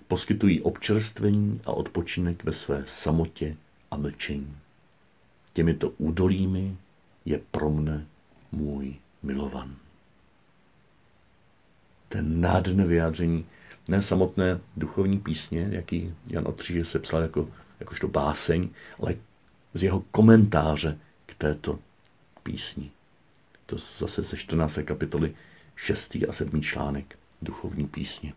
poskytují 0.08 0.62
občerstvení 0.62 1.62
a 1.66 1.72
odpočinek 1.72 2.44
ve 2.44 2.52
své 2.52 2.84
samotě 2.88 3.58
a 3.92 3.98
mlčení. 3.98 4.58
Těmito 5.54 5.90
údolími 5.90 6.78
je 7.26 7.42
pro 7.52 7.70
mne 7.70 8.06
můj 8.52 8.96
milovan. 9.24 9.76
Ten 12.10 12.42
nádherné 12.42 12.86
vyjádření 12.86 13.46
ne 13.88 14.02
samotné 14.02 14.60
duchovní 14.78 15.20
písně, 15.20 15.68
jaký 15.72 16.14
Jan 16.28 16.48
Otříže 16.48 16.86
se 16.86 17.00
psal 17.00 17.22
jako, 17.22 17.50
jakožto 17.80 18.08
báseň, 18.08 18.70
ale 19.00 19.16
z 19.74 19.84
jeho 19.84 20.04
komentáře 20.12 20.98
k 21.26 21.36
této 21.36 21.80
písni. 22.44 22.95
To 23.66 23.78
zase 23.78 24.24
ze 24.24 24.38
14. 24.38 24.80
kapitoly 24.86 25.36
6. 25.76 26.18
a 26.30 26.34
7. 26.34 26.62
článek 26.62 27.20
duchovní 27.42 27.88
písně. 27.88 28.34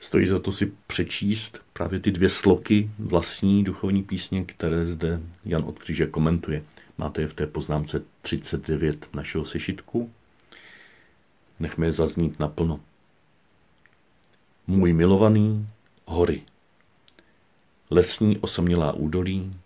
Stojí 0.00 0.26
za 0.26 0.38
to 0.38 0.52
si 0.52 0.72
přečíst 0.86 1.58
právě 1.72 2.00
ty 2.00 2.10
dvě 2.10 2.30
sloky 2.30 2.90
vlastní 2.98 3.64
duchovní 3.64 4.02
písně, 4.02 4.44
které 4.44 4.86
zde 4.86 5.20
Jan 5.44 5.64
od 5.64 5.78
Kříže 5.78 6.06
komentuje. 6.06 6.64
Máte 6.98 7.20
je 7.22 7.28
v 7.28 7.34
té 7.34 7.46
poznámce 7.46 8.02
39 8.22 9.14
našeho 9.14 9.44
sešitku. 9.44 10.12
Nechme 11.60 11.86
je 11.86 11.92
zaznít 11.92 12.38
naplno. 12.38 12.80
Můj 14.66 14.92
milovaný, 14.92 15.68
hory. 16.04 16.42
Lesní 17.90 18.38
osamělá 18.38 18.92
údolí, 18.92 19.56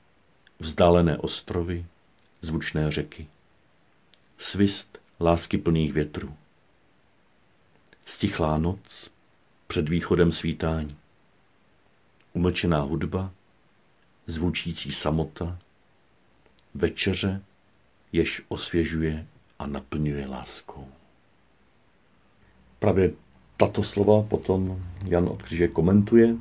vzdálené 0.59 1.19
ostrovy, 1.19 1.87
zvučné 2.41 2.91
řeky. 2.91 3.27
Svist 4.43 4.99
lásky 5.21 5.59
plných 5.59 5.93
větrů. 5.93 6.35
Stichlá 8.05 8.59
noc 8.59 9.11
před 9.67 9.89
východem 9.89 10.33
svítání. 10.33 10.97
Umlčená 12.33 12.81
hudba, 12.81 13.31
zvučící 14.27 14.93
samota, 14.93 15.59
večeře, 16.75 17.43
jež 18.13 18.43
osvěžuje 18.49 19.27
a 19.59 19.67
naplňuje 19.67 20.27
láskou. 20.27 20.89
Právě 22.79 23.13
tato 23.57 23.83
slova 23.83 24.23
potom 24.23 24.85
Jan 25.05 25.29
od 25.29 25.43
Kříže 25.43 25.69
komentuje 25.69 26.37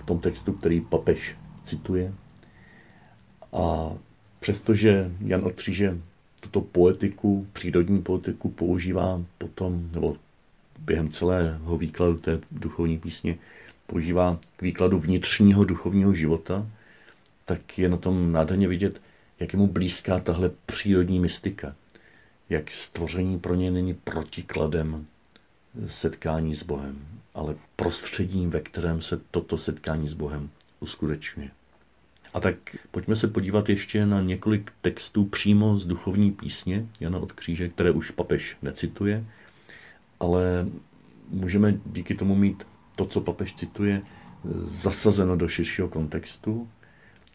v 0.00 0.06
tom 0.06 0.20
textu, 0.20 0.52
který 0.52 0.80
papež 0.80 1.36
cituje. 1.64 2.14
A 3.52 3.92
přestože 4.40 5.10
Jan 5.20 5.44
od 5.44 5.52
Kříže 5.52 5.98
tuto 6.40 6.60
poetiku, 6.60 7.46
přírodní 7.52 8.02
poetiku 8.02 8.48
používá 8.50 9.22
potom, 9.38 9.88
nebo 9.92 10.16
během 10.78 11.10
celého 11.10 11.76
výkladu 11.76 12.18
té 12.18 12.40
duchovní 12.50 12.98
písně 12.98 13.38
používá 13.86 14.38
k 14.56 14.62
výkladu 14.62 14.98
vnitřního 14.98 15.64
duchovního 15.64 16.14
života, 16.14 16.66
tak 17.44 17.78
je 17.78 17.88
na 17.88 17.96
tom 17.96 18.32
nádherně 18.32 18.68
vidět, 18.68 19.00
jak 19.40 19.52
je 19.52 19.58
mu 19.58 19.66
blízká 19.66 20.20
tahle 20.20 20.50
přírodní 20.66 21.20
mystika. 21.20 21.74
Jak 22.50 22.70
stvoření 22.70 23.38
pro 23.38 23.54
ně 23.54 23.70
není 23.70 23.94
protikladem 23.94 25.06
setkání 25.86 26.54
s 26.54 26.62
Bohem, 26.62 26.98
ale 27.34 27.56
prostředím, 27.76 28.50
ve 28.50 28.60
kterém 28.60 29.00
se 29.00 29.20
toto 29.30 29.58
setkání 29.58 30.08
s 30.08 30.14
Bohem 30.14 30.50
uskutečňuje. 30.80 31.50
A 32.34 32.40
tak 32.40 32.54
pojďme 32.90 33.16
se 33.16 33.28
podívat 33.28 33.68
ještě 33.68 34.06
na 34.06 34.20
několik 34.20 34.72
textů 34.82 35.24
přímo 35.24 35.78
z 35.78 35.84
duchovní 35.84 36.32
písně 36.32 36.86
Jana 37.00 37.18
od 37.18 37.32
Kříže, 37.32 37.68
které 37.68 37.90
už 37.90 38.10
papež 38.10 38.56
necituje, 38.62 39.24
ale 40.20 40.68
můžeme 41.30 41.74
díky 41.86 42.14
tomu 42.14 42.34
mít 42.34 42.66
to, 42.96 43.04
co 43.04 43.20
papež 43.20 43.54
cituje, 43.54 44.00
zasazeno 44.66 45.36
do 45.36 45.48
širšího 45.48 45.88
kontextu. 45.88 46.68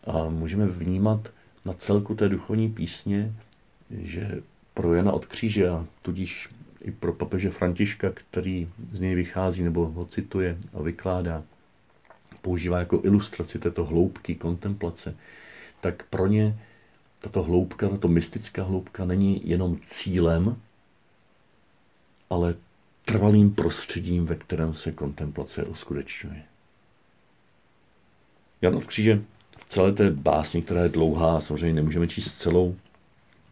A 0.07 0.29
můžeme 0.29 0.67
vnímat 0.67 1.29
na 1.65 1.73
celku 1.73 2.15
té 2.15 2.29
duchovní 2.29 2.71
písně, 2.71 3.33
že 3.91 4.41
pro 4.73 4.93
Jana 4.93 5.12
od 5.12 5.25
kříže 5.25 5.69
a 5.69 5.85
tudíž 6.01 6.50
i 6.81 6.91
pro 6.91 7.13
papeže 7.13 7.50
Františka, 7.50 8.12
který 8.12 8.69
z 8.91 9.00
něj 9.00 9.15
vychází 9.15 9.63
nebo 9.63 9.85
ho 9.85 10.05
cituje 10.05 10.57
a 10.73 10.81
vykládá, 10.81 11.43
používá 12.43 12.79
jako 12.79 13.01
ilustraci 13.03 13.59
této 13.59 13.85
hloubky 13.85 14.35
kontemplace, 14.35 15.15
tak 15.81 16.03
pro 16.09 16.27
ně 16.27 16.59
tato 17.19 17.43
hloubka, 17.43 17.89
tato 17.89 18.07
mystická 18.07 18.63
hloubka 18.63 19.05
není 19.05 19.41
jenom 19.50 19.77
cílem, 19.85 20.55
ale 22.29 22.55
trvalým 23.05 23.51
prostředím, 23.51 24.25
ve 24.25 24.35
kterém 24.35 24.73
se 24.73 24.91
kontemplace 24.91 25.63
uskutečňuje. 25.63 26.43
Jan 28.62 28.75
od 28.75 28.83
Kříže 28.83 29.21
v 29.57 29.65
celé 29.69 29.91
té 29.91 30.12
básni, 30.12 30.62
která 30.62 30.83
je 30.83 30.89
dlouhá, 30.89 31.41
samozřejmě 31.41 31.73
nemůžeme 31.73 32.07
číst 32.07 32.35
celou, 32.35 32.75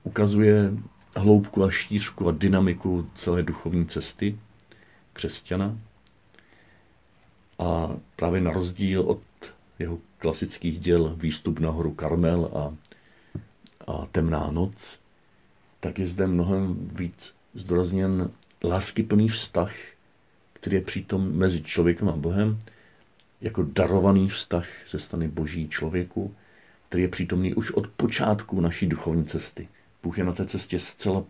ukazuje 0.03 0.71
hloubku 1.15 1.63
a 1.63 1.71
šířku 1.71 2.27
a 2.27 2.31
dynamiku 2.31 3.10
celé 3.15 3.43
duchovní 3.43 3.88
cesty 3.88 4.39
křesťana. 5.13 5.77
A 7.62 7.96
právě 8.15 8.41
na 8.41 8.51
rozdíl 8.51 9.01
od 9.01 9.22
jeho 9.80 10.00
klasických 10.18 10.80
děl 10.80 11.15
Výstup 11.15 11.60
na 11.60 11.70
horu 11.70 11.94
Karmel 11.94 12.51
a, 12.53 12.75
a 13.91 14.06
Temná 14.12 14.51
noc, 14.51 15.00
tak 15.80 16.00
je 16.00 16.08
zde 16.08 16.27
mnohem 16.27 16.89
víc 16.94 17.34
zdůrazněn 17.53 18.32
láskyplný 18.63 19.30
vztah, 19.30 19.72
který 20.53 20.75
je 20.75 20.82
přítom 20.82 21.32
mezi 21.32 21.63
člověkem 21.63 22.10
a 22.10 22.15
Bohem, 22.15 22.60
jako 23.41 23.63
darovaný 23.63 24.30
vztah 24.30 24.68
ze 24.89 25.00
strany 25.00 25.27
Boží 25.27 25.70
člověku, 25.70 26.36
který 26.89 27.03
je 27.03 27.10
přítomný 27.10 27.53
už 27.53 27.72
od 27.72 27.88
počátku 27.88 28.62
naší 28.62 28.88
duchovní 28.88 29.25
cesty. 29.25 29.68
Bůh 30.03 30.18
je 30.18 30.24
na 30.24 30.32
té 30.32 30.46
cestě 30.46 30.80
zcela 30.80 31.24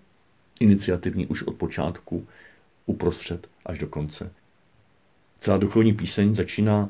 iniciativní 0.59 1.27
už 1.27 1.43
od 1.43 1.55
počátku, 1.55 2.27
uprostřed 2.85 3.47
až 3.65 3.77
do 3.77 3.87
konce. 3.87 4.31
Celá 5.41 5.57
duchovní 5.57 5.93
píseň 5.93 6.35
začíná 6.35 6.89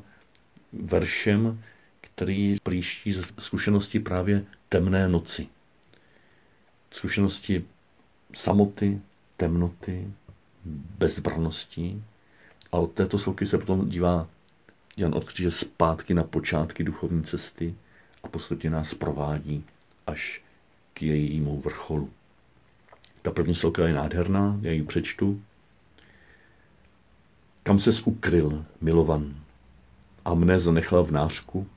veršem, 0.73 1.63
který 2.01 2.55
příští 2.63 3.13
ze 3.13 3.21
zkušenosti 3.39 3.99
právě 3.99 4.45
temné 4.69 5.07
noci. 5.07 5.47
Zkušenosti 6.91 7.65
samoty, 8.33 9.01
temnoty, 9.37 10.07
bezbranosti. 10.97 12.03
A 12.71 12.77
od 12.77 12.91
této 12.91 13.19
sloky 13.19 13.45
se 13.45 13.57
potom 13.57 13.89
dívá 13.89 14.27
Jan 14.97 15.15
od 15.15 15.23
kříže 15.23 15.51
zpátky 15.51 16.13
na 16.13 16.23
počátky 16.23 16.83
duchovní 16.83 17.23
cesty 17.23 17.75
a 18.23 18.27
postupně 18.27 18.69
nás 18.69 18.93
provádí 18.93 19.63
až 20.07 20.41
k 20.93 21.01
jejímu 21.01 21.61
vrcholu. 21.61 22.09
Ta 23.21 23.31
první 23.31 23.55
sloka 23.55 23.87
je 23.87 23.93
nádherná, 23.93 24.59
já 24.61 24.71
ji 24.71 24.83
přečtu. 24.83 25.41
Kam 27.63 27.79
ses 27.79 28.01
ukryl, 28.01 28.65
milovan, 28.81 29.35
a 30.25 30.33
mne 30.33 30.59
zanechal 30.59 31.03
v 31.03 31.11
nářku? 31.11 31.67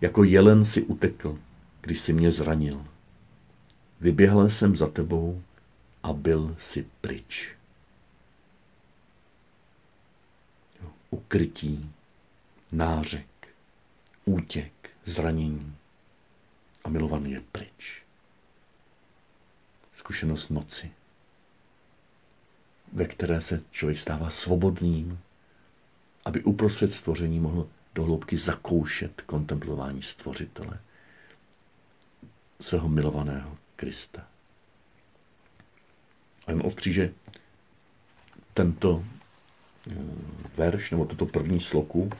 Jako 0.00 0.24
jelen 0.24 0.64
si 0.64 0.82
utekl, 0.82 1.38
když 1.80 2.00
si 2.00 2.12
mě 2.12 2.30
zranil. 2.30 2.84
Vyběhl 4.00 4.50
jsem 4.50 4.76
za 4.76 4.88
tebou 4.88 5.42
a 6.02 6.12
byl 6.12 6.56
si 6.58 6.86
pryč. 7.00 7.50
Ukrytí, 11.10 11.90
nářek, 12.72 13.48
útěk, 14.24 14.90
zranění 15.04 15.76
a 16.84 16.88
milovaný 16.88 17.32
je 17.32 17.42
pryč. 17.52 18.02
Zkušenost 19.92 20.48
noci, 20.50 20.90
ve 22.94 23.04
které 23.04 23.40
se 23.40 23.62
člověk 23.70 23.98
stává 23.98 24.30
svobodným, 24.30 25.18
aby 26.24 26.42
uprostřed 26.42 26.92
stvoření 26.92 27.40
mohl 27.40 27.68
do 27.94 28.04
hloubky 28.04 28.38
zakoušet 28.38 29.20
kontemplování 29.20 30.02
stvořitele, 30.02 30.80
svého 32.60 32.88
milovaného 32.88 33.56
Krista. 33.76 34.26
A 36.46 36.50
jen 36.50 36.62
od 36.64 36.74
kříže 36.74 37.12
tento 38.54 39.04
eh, 39.90 39.94
verš, 40.56 40.90
nebo 40.90 41.04
tuto 41.04 41.26
první 41.26 41.60
sloku, 41.60 42.10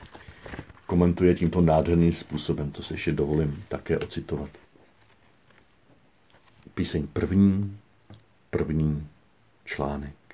komentuje 0.85 1.35
tímto 1.35 1.61
nádherným 1.61 2.13
způsobem. 2.13 2.71
To 2.71 2.83
se 2.83 2.93
ještě 2.93 3.11
dovolím 3.11 3.65
také 3.67 3.97
ocitovat. 3.97 4.49
Píseň 6.73 7.07
první, 7.07 7.79
první 8.49 9.07
článek. 9.65 10.24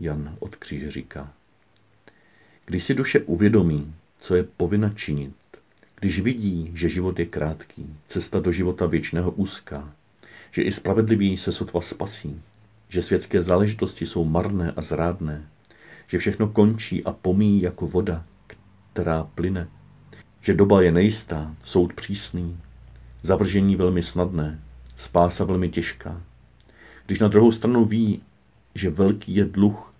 Jan 0.00 0.36
od 0.38 0.56
kříže 0.56 0.90
říká. 0.90 1.32
Když 2.66 2.84
si 2.84 2.94
duše 2.94 3.20
uvědomí, 3.20 3.94
co 4.20 4.36
je 4.36 4.42
povinna 4.42 4.90
činit, 4.90 5.34
když 6.00 6.20
vidí, 6.20 6.70
že 6.74 6.88
život 6.88 7.18
je 7.18 7.26
krátký, 7.26 7.96
cesta 8.08 8.40
do 8.40 8.52
života 8.52 8.86
věčného 8.86 9.30
úzká, 9.30 9.92
že 10.50 10.62
i 10.62 10.72
spravedlivý 10.72 11.36
se 11.36 11.52
sotva 11.52 11.80
spasí, 11.80 12.42
že 12.88 13.02
světské 13.02 13.42
záležitosti 13.42 14.06
jsou 14.06 14.24
marné 14.24 14.72
a 14.76 14.82
zrádné, 14.82 15.48
že 16.08 16.18
všechno 16.18 16.48
končí 16.48 17.04
a 17.04 17.12
pomíjí 17.12 17.62
jako 17.62 17.86
voda, 17.86 18.24
která 18.92 19.22
plyne, 19.34 19.68
že 20.40 20.54
doba 20.54 20.82
je 20.82 20.92
nejistá, 20.92 21.54
soud 21.64 21.92
přísný, 21.92 22.58
zavržení 23.22 23.76
velmi 23.76 24.02
snadné, 24.02 24.60
spása 24.96 25.44
velmi 25.44 25.68
těžká. 25.68 26.22
Když 27.06 27.18
na 27.18 27.28
druhou 27.28 27.52
stranu 27.52 27.84
ví, 27.84 28.22
že 28.76 28.90
velký 28.90 29.34
je 29.34 29.44
dluh, 29.44 29.94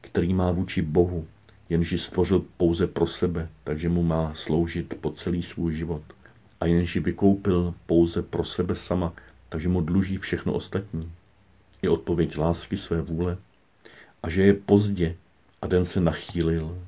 který 0.00 0.34
má 0.34 0.50
vůči 0.50 0.82
Bohu, 0.82 1.26
jenž 1.68 1.92
ji 1.92 1.98
stvořil 1.98 2.44
pouze 2.56 2.86
pro 2.86 3.06
sebe, 3.06 3.48
takže 3.64 3.88
mu 3.88 4.02
má 4.02 4.32
sloužit 4.34 4.94
po 5.00 5.10
celý 5.10 5.42
svůj 5.42 5.74
život. 5.74 6.02
A 6.60 6.66
jenž 6.66 6.94
ji 6.94 7.00
vykoupil 7.00 7.74
pouze 7.86 8.22
pro 8.22 8.44
sebe 8.44 8.74
sama, 8.74 9.12
takže 9.48 9.68
mu 9.68 9.80
dluží 9.80 10.16
všechno 10.16 10.52
ostatní. 10.52 11.12
Je 11.82 11.90
odpověď 11.90 12.38
lásky 12.38 12.76
své 12.76 13.02
vůle. 13.02 13.36
A 14.22 14.28
že 14.28 14.42
je 14.42 14.54
pozdě 14.54 15.16
a 15.62 15.66
den 15.66 15.84
se 15.84 16.00
nachýlil. 16.00 16.78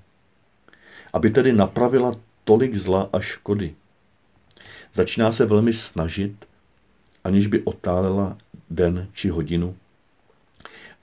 Aby 1.12 1.31
tedy 1.31 1.52
napravila 1.52 2.14
tolik 2.44 2.74
zla 2.76 3.09
a 3.12 3.20
škody. 3.20 3.74
Začíná 4.92 5.33
se 5.33 5.46
velmi 5.46 5.72
snažit, 5.72 6.46
aniž 7.24 7.46
by 7.46 7.62
otálela 7.62 8.38
den 8.70 9.09
či 9.12 9.28
hodinu, 9.28 9.76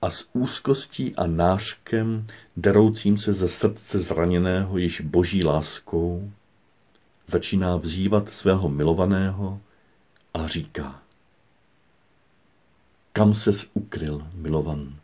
a 0.02 0.10
s 0.10 0.30
úzkostí 0.34 1.16
a 1.16 1.28
nářkem, 1.28 2.28
deroucím 2.58 3.18
se 3.18 3.34
ze 3.34 3.50
srdce 3.50 4.00
zraněného 4.00 4.78
již 4.78 5.02
boží 5.02 5.44
láskou, 5.44 6.32
začíná 7.28 7.76
vzývat 7.76 8.30
svého 8.30 8.70
milovaného 8.70 9.62
a 10.34 10.48
říká 10.48 11.02
Kam 13.14 13.34
ses 13.34 13.70
ukryl, 13.74 14.28
milovan, 14.34 14.96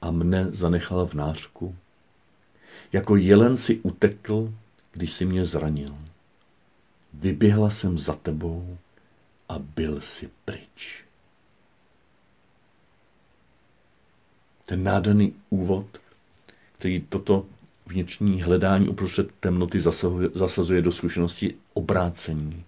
a 0.00 0.10
mne 0.10 0.46
zanechal 0.50 1.06
v 1.06 1.14
nářku? 1.14 1.76
Jako 2.92 3.16
jelen 3.16 3.56
si 3.56 3.78
utekl, 3.78 4.54
když 4.92 5.12
si 5.12 5.24
mě 5.24 5.44
zranil. 5.44 5.98
Vyběhla 7.14 7.70
jsem 7.70 7.98
za 7.98 8.14
tebou 8.14 8.78
a 9.48 9.58
byl 9.58 10.00
si 10.00 10.30
pryč. 10.44 11.07
Ten 14.68 14.84
nádherný 14.84 15.34
úvod, 15.50 15.86
který 16.72 17.00
toto 17.00 17.46
vnitřní 17.86 18.42
hledání 18.42 18.88
uprostřed 18.88 19.28
temnoty 19.40 19.80
zasazuje 20.34 20.82
do 20.82 20.92
zkušenosti 20.92 21.54
obrácení, 21.74 22.64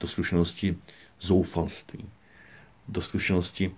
do 0.00 0.08
zkušenosti 0.08 0.76
zoufalství, 1.20 2.04
do 2.88 3.00
zkušenosti 3.00 3.74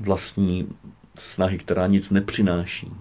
vlastní 0.00 0.68
snahy, 1.18 1.58
která 1.58 1.86
nic 1.86 2.10
nepřináší, 2.10 2.92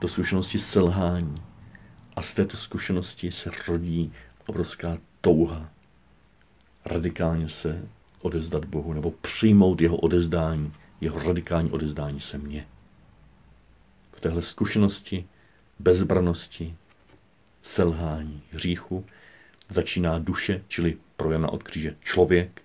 do 0.00 0.08
zkušenosti 0.08 0.58
selhání. 0.58 1.34
A 2.16 2.22
z 2.22 2.34
této 2.34 2.56
zkušenosti 2.56 3.32
se 3.32 3.50
rodí 3.68 4.12
obrovská 4.46 4.98
touha 5.20 5.68
radikálně 6.84 7.48
se 7.48 7.82
odezdat 8.22 8.64
Bohu 8.64 8.92
nebo 8.92 9.10
přijmout 9.10 9.80
jeho 9.80 9.96
odezdání, 9.96 10.72
jeho 11.00 11.18
radikální 11.22 11.70
odezdání 11.70 12.20
se 12.20 12.38
mně 12.38 12.66
v 14.18 14.20
téhle 14.20 14.42
zkušenosti 14.42 15.26
bezbranosti, 15.78 16.74
selhání, 17.62 18.42
hříchu, 18.50 19.04
začíná 19.70 20.18
duše, 20.18 20.64
čili 20.68 20.96
pro 21.16 21.32
Jana 21.32 21.48
od 21.48 21.62
kříže 21.62 21.96
člověk, 22.04 22.62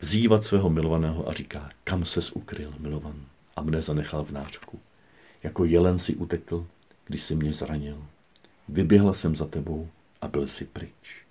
vzývat 0.00 0.44
svého 0.44 0.70
milovaného 0.70 1.28
a 1.28 1.32
říká, 1.32 1.70
kam 1.84 2.04
ses 2.04 2.32
ukryl, 2.32 2.74
milovan, 2.78 3.24
a 3.56 3.62
mne 3.62 3.82
zanechal 3.82 4.24
v 4.24 4.30
nářku. 4.30 4.80
Jako 5.42 5.64
jelen 5.64 5.98
si 5.98 6.14
utekl, 6.14 6.66
když 7.06 7.22
si 7.22 7.34
mě 7.34 7.52
zranil. 7.52 8.06
Vyběhla 8.68 9.14
jsem 9.14 9.36
za 9.36 9.46
tebou 9.46 9.88
a 10.20 10.28
byl 10.28 10.48
si 10.48 10.64
pryč. 10.64 11.22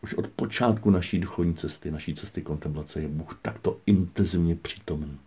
Už 0.00 0.14
od 0.14 0.26
počátku 0.26 0.90
naší 0.90 1.18
duchovní 1.18 1.54
cesty, 1.54 1.90
naší 1.90 2.14
cesty 2.14 2.42
kontemplace 2.42 3.00
je 3.00 3.08
Bůh 3.08 3.38
takto 3.42 3.80
intenzivně 3.86 4.56
přítomen 4.56 5.18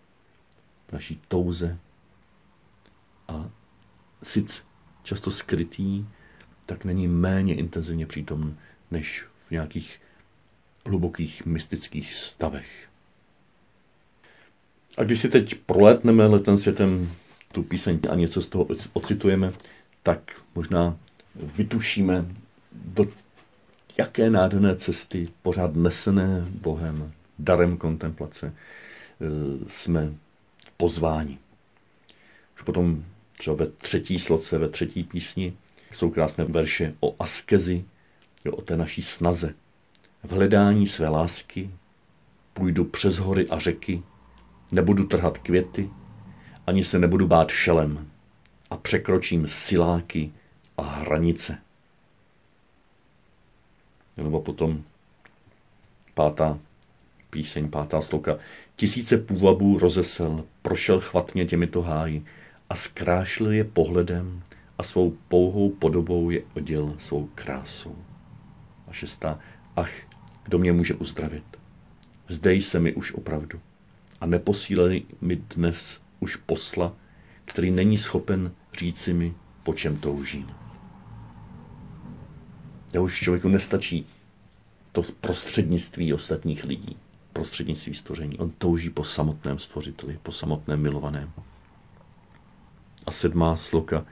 v 0.88 0.94
naší 0.94 1.22
touze 1.28 1.78
a 3.28 3.50
sice 4.24 4.62
často 5.04 5.32
skrytý, 5.32 6.06
tak 6.66 6.86
není 6.86 7.08
méně 7.08 7.56
intenzivně 7.56 8.06
přítomný 8.06 8.56
než 8.92 9.26
v 9.36 9.52
nějakých 9.52 10.02
hlubokých 10.86 11.46
mystických 11.46 12.14
stavech. 12.14 12.88
A 14.98 15.04
když 15.04 15.20
si 15.20 15.30
teď 15.30 15.56
prolétneme 15.56 16.26
letem 16.26 16.58
světem 16.58 17.12
tu 17.52 17.64
píseň 17.64 18.00
a 18.10 18.16
něco 18.16 18.42
z 18.42 18.50
toho 18.50 18.68
ocitujeme, 18.94 19.54
tak 20.04 20.42
možná 20.56 20.98
vytušíme, 21.36 22.26
do 22.72 23.06
jaké 23.98 24.30
nádherné 24.30 24.76
cesty 24.76 25.30
pořád 25.42 25.76
nesené 25.76 26.46
Bohem, 26.50 27.12
darem 27.40 27.78
kontemplace, 27.78 28.54
eh, 28.54 29.26
jsme 29.68 30.14
pozváni. 30.78 31.38
Už 32.56 32.62
potom 32.62 33.06
třeba 33.38 33.56
ve 33.56 33.68
třetí 33.68 34.20
sloce, 34.20 34.58
ve 34.58 34.70
třetí 34.70 35.04
písni 35.04 35.54
jsou 35.92 36.10
krásné 36.10 36.44
verše 36.44 36.94
o 37.00 37.16
askezi, 37.20 37.86
o 38.52 38.62
té 38.62 38.78
naší 38.78 39.02
snaze. 39.02 39.54
V 40.24 40.32
hledání 40.32 40.88
své 40.88 41.10
lásky 41.10 41.70
půjdu 42.54 42.86
přes 42.86 43.18
hory 43.18 43.48
a 43.50 43.60
řeky, 43.60 44.04
nebudu 44.72 45.04
trhat 45.04 45.38
květy, 45.38 45.90
ani 46.68 46.84
se 46.84 47.00
nebudu 47.00 47.28
bát 47.28 47.50
šelem 47.50 48.10
a 48.70 48.78
překročím 48.78 49.48
siláky 49.48 50.32
a 50.78 50.82
hranice. 50.82 51.58
Nebo 54.18 54.42
potom 54.42 54.84
pátá 56.14 56.60
píseň, 57.30 57.70
pátá 57.70 58.02
sloka. 58.02 58.38
Tisíce 58.76 59.18
půvabů 59.18 59.80
rozesel, 59.80 60.44
prošel 60.62 61.00
chvatně 61.00 61.46
těmito 61.46 61.82
háji 61.82 62.26
a 62.70 62.76
zkrášlil 62.76 63.52
je 63.52 63.64
pohledem 63.64 64.44
a 64.78 64.84
svou 64.84 65.18
pouhou 65.28 65.70
podobou 65.70 66.30
je 66.30 66.44
oděl 66.54 66.96
svou 66.98 67.30
krásou. 67.36 67.96
A 68.88 68.94
šestá. 68.94 69.40
Ach, 69.76 69.92
kdo 70.44 70.60
mě 70.60 70.72
může 70.72 70.94
uzdravit? 70.94 71.44
Zdej 72.28 72.62
se 72.62 72.80
mi 72.80 72.94
už 72.94 73.14
opravdu. 73.14 73.60
A 74.22 74.26
neposílej 74.26 75.04
mi 75.22 75.36
dnes 75.36 76.02
už 76.20 76.36
posla, 76.36 76.94
který 77.46 77.72
není 77.72 77.98
schopen 77.98 78.52
říci 78.80 79.14
mi, 79.14 79.34
po 79.64 79.74
čem 79.74 79.98
toužím. 79.98 80.48
Já 82.94 83.02
už 83.02 83.20
člověku 83.20 83.48
nestačí 83.48 84.06
to 84.92 85.02
prostřednictví 85.22 86.14
ostatních 86.14 86.64
lidí, 86.64 86.98
prostřednictví 87.34 87.94
stvoření. 87.94 88.38
On 88.38 88.52
touží 88.58 88.90
po 88.90 89.04
samotném 89.04 89.60
stvořiteli, 89.60 90.20
po 90.24 90.32
samotném 90.32 90.82
milovaném. 90.82 91.32
A 93.06 93.12
sedmá 93.12 93.56
sloka. 93.56 94.06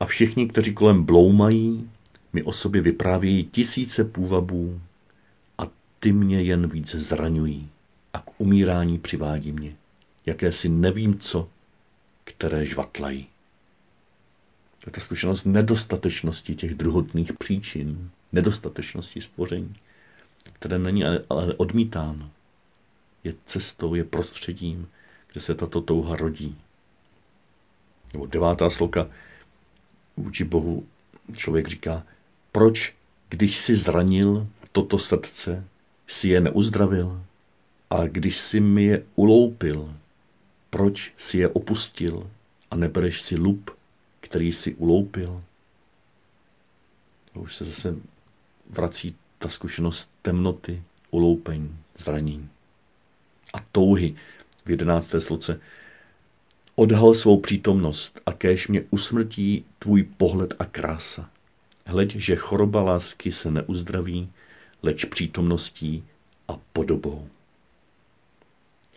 A 0.00 0.04
všichni, 0.06 0.48
kteří 0.48 0.74
kolem 0.74 1.04
bloumají, 1.04 1.90
mi 2.32 2.42
o 2.42 2.52
sobě 2.52 2.80
vyprávějí 2.82 3.44
tisíce 3.44 4.04
půvabů 4.04 4.80
a 5.58 5.68
ty 6.00 6.12
mě 6.12 6.42
jen 6.42 6.68
více 6.68 7.00
zraňují 7.00 7.68
a 8.12 8.18
k 8.18 8.40
umírání 8.40 8.98
přivádí 8.98 9.52
mě. 9.52 9.76
Jakési 10.26 10.68
nevím 10.68 11.18
co, 11.18 11.48
které 12.24 12.66
žvatlají. 12.66 13.26
To 14.80 14.88
je 14.88 14.92
ta 14.92 15.00
zkušenost 15.00 15.44
nedostatečnosti 15.44 16.54
těch 16.54 16.74
druhotných 16.74 17.32
příčin, 17.32 18.10
nedostatečnosti 18.32 19.20
stvoření, 19.20 19.74
které 20.52 20.78
není 20.78 21.04
ale 21.04 21.54
odmítáno. 21.56 22.30
Je 23.24 23.34
cestou, 23.46 23.94
je 23.94 24.04
prostředím, 24.04 24.88
kde 25.32 25.40
se 25.40 25.54
tato 25.54 25.80
touha 25.80 26.16
rodí. 26.16 26.56
Nebo 28.12 28.26
devátá 28.26 28.70
sloka 28.70 29.08
vůči 30.16 30.44
Bohu 30.44 30.86
člověk 31.36 31.68
říká, 31.68 32.06
proč, 32.52 32.94
když 33.28 33.56
si 33.56 33.76
zranil 33.76 34.46
toto 34.72 34.98
srdce, 34.98 35.64
si 36.06 36.28
je 36.28 36.40
neuzdravil? 36.40 37.22
A 37.90 38.06
když 38.06 38.38
si 38.38 38.60
mi 38.60 38.84
je 38.84 39.02
uloupil, 39.14 39.94
proč 40.70 41.12
si 41.18 41.38
je 41.38 41.48
opustil 41.48 42.30
a 42.70 42.76
nebereš 42.76 43.20
si 43.20 43.36
lup, 43.36 43.70
který 44.20 44.52
si 44.52 44.74
uloupil? 44.74 45.42
už 47.34 47.56
se 47.56 47.64
zase 47.64 47.96
vrací 48.70 49.16
ta 49.38 49.48
zkušenost 49.48 50.10
temnoty, 50.22 50.82
uloupení, 51.10 51.78
zranění 51.98 52.48
a 53.54 53.58
touhy 53.72 54.14
v 54.64 54.70
jedenácté 54.70 55.20
sloce. 55.20 55.60
Odhal 56.80 57.14
svou 57.14 57.40
přítomnost 57.40 58.20
a 58.26 58.32
kéž 58.32 58.68
mě 58.68 58.84
usmrtí 58.90 59.64
tvůj 59.78 60.02
pohled 60.02 60.54
a 60.58 60.64
krása. 60.64 61.30
Hleď, 61.86 62.16
že 62.16 62.36
choroba 62.36 62.82
lásky 62.82 63.32
se 63.32 63.50
neuzdraví, 63.50 64.32
leč 64.82 65.04
přítomností 65.04 66.04
a 66.48 66.56
podobou. 66.72 67.28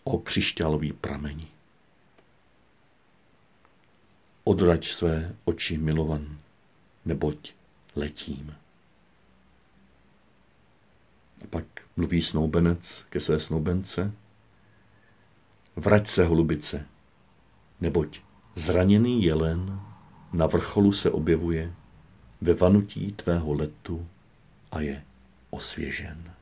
O 0.03 0.17
křišťálový 0.17 0.93
pramení. 0.93 1.47
Odrať 4.43 4.85
své 4.85 5.35
oči 5.45 5.77
milovan, 5.77 6.37
neboť 7.05 7.53
letím. 7.95 8.55
A 11.43 11.47
pak 11.49 11.65
mluví 11.97 12.21
snoubenec 12.21 13.05
ke 13.09 13.19
své 13.19 13.39
snoubence. 13.39 14.11
Vrať 15.75 16.07
se, 16.07 16.25
holubice, 16.25 16.85
neboť 17.83 18.19
zraněný 18.55 19.23
jelen 19.23 19.79
na 20.33 20.47
vrcholu 20.47 20.91
se 20.91 21.11
objevuje 21.11 21.73
ve 22.41 22.53
vanutí 22.53 23.11
tvého 23.11 23.53
letu 23.53 24.07
a 24.71 24.79
je 24.81 25.03
osvěžen. 25.49 26.33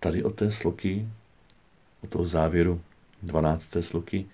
Tady 0.00 0.24
o 0.24 0.30
té 0.30 0.52
sloky, 0.52 1.08
o 2.00 2.06
toho 2.06 2.24
závěru 2.24 2.80
12. 3.22 3.68
sloky, 3.80 4.26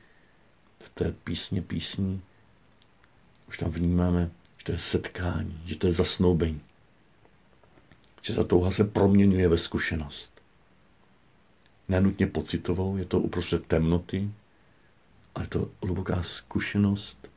v 0.80 0.88
té 0.88 1.12
písně 1.24 1.62
písní, 1.62 2.22
už 3.48 3.58
tam 3.58 3.70
vnímáme, 3.70 4.30
že 4.58 4.64
to 4.64 4.72
je 4.72 4.78
setkání, 4.78 5.62
že 5.64 5.76
to 5.76 5.86
je 5.86 5.92
zasnoubení. 5.92 6.60
Že 8.22 8.34
ta 8.34 8.44
touha 8.44 8.70
se 8.70 8.84
proměňuje 8.84 9.48
ve 9.48 9.58
zkušenost. 9.58 10.29
Nenutně 11.90 12.26
pocitovou, 12.26 12.96
je 12.96 13.04
to 13.04 13.20
uprostřed 13.20 13.66
temnoty, 13.66 14.30
ale 15.34 15.46
to 15.46 15.70
hluboká 15.82 16.22
zkušenost 16.22 17.28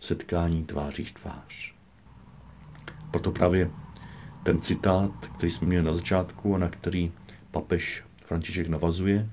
setkání 0.00 0.64
tváří 0.64 1.04
v 1.04 1.12
tvář. 1.12 1.74
Proto 3.10 3.30
právě 3.32 3.70
ten 4.44 4.60
citát, 4.60 5.10
který 5.36 5.52
jsme 5.52 5.66
měli 5.66 5.82
na 5.84 5.94
začátku 5.94 6.54
a 6.54 6.58
na 6.58 6.68
který 6.68 7.12
papež 7.50 8.04
František 8.24 8.68
navazuje, 8.68 9.30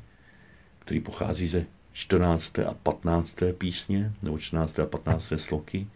který 0.80 1.00
pochází 1.00 1.48
ze 1.48 1.66
14. 1.92 2.60
a 2.60 2.74
15. 2.74 3.36
písně, 3.58 4.14
nebo 4.22 4.38
14. 4.38 4.80
a 4.80 4.86
15. 4.86 5.34
sloky, 5.38 5.88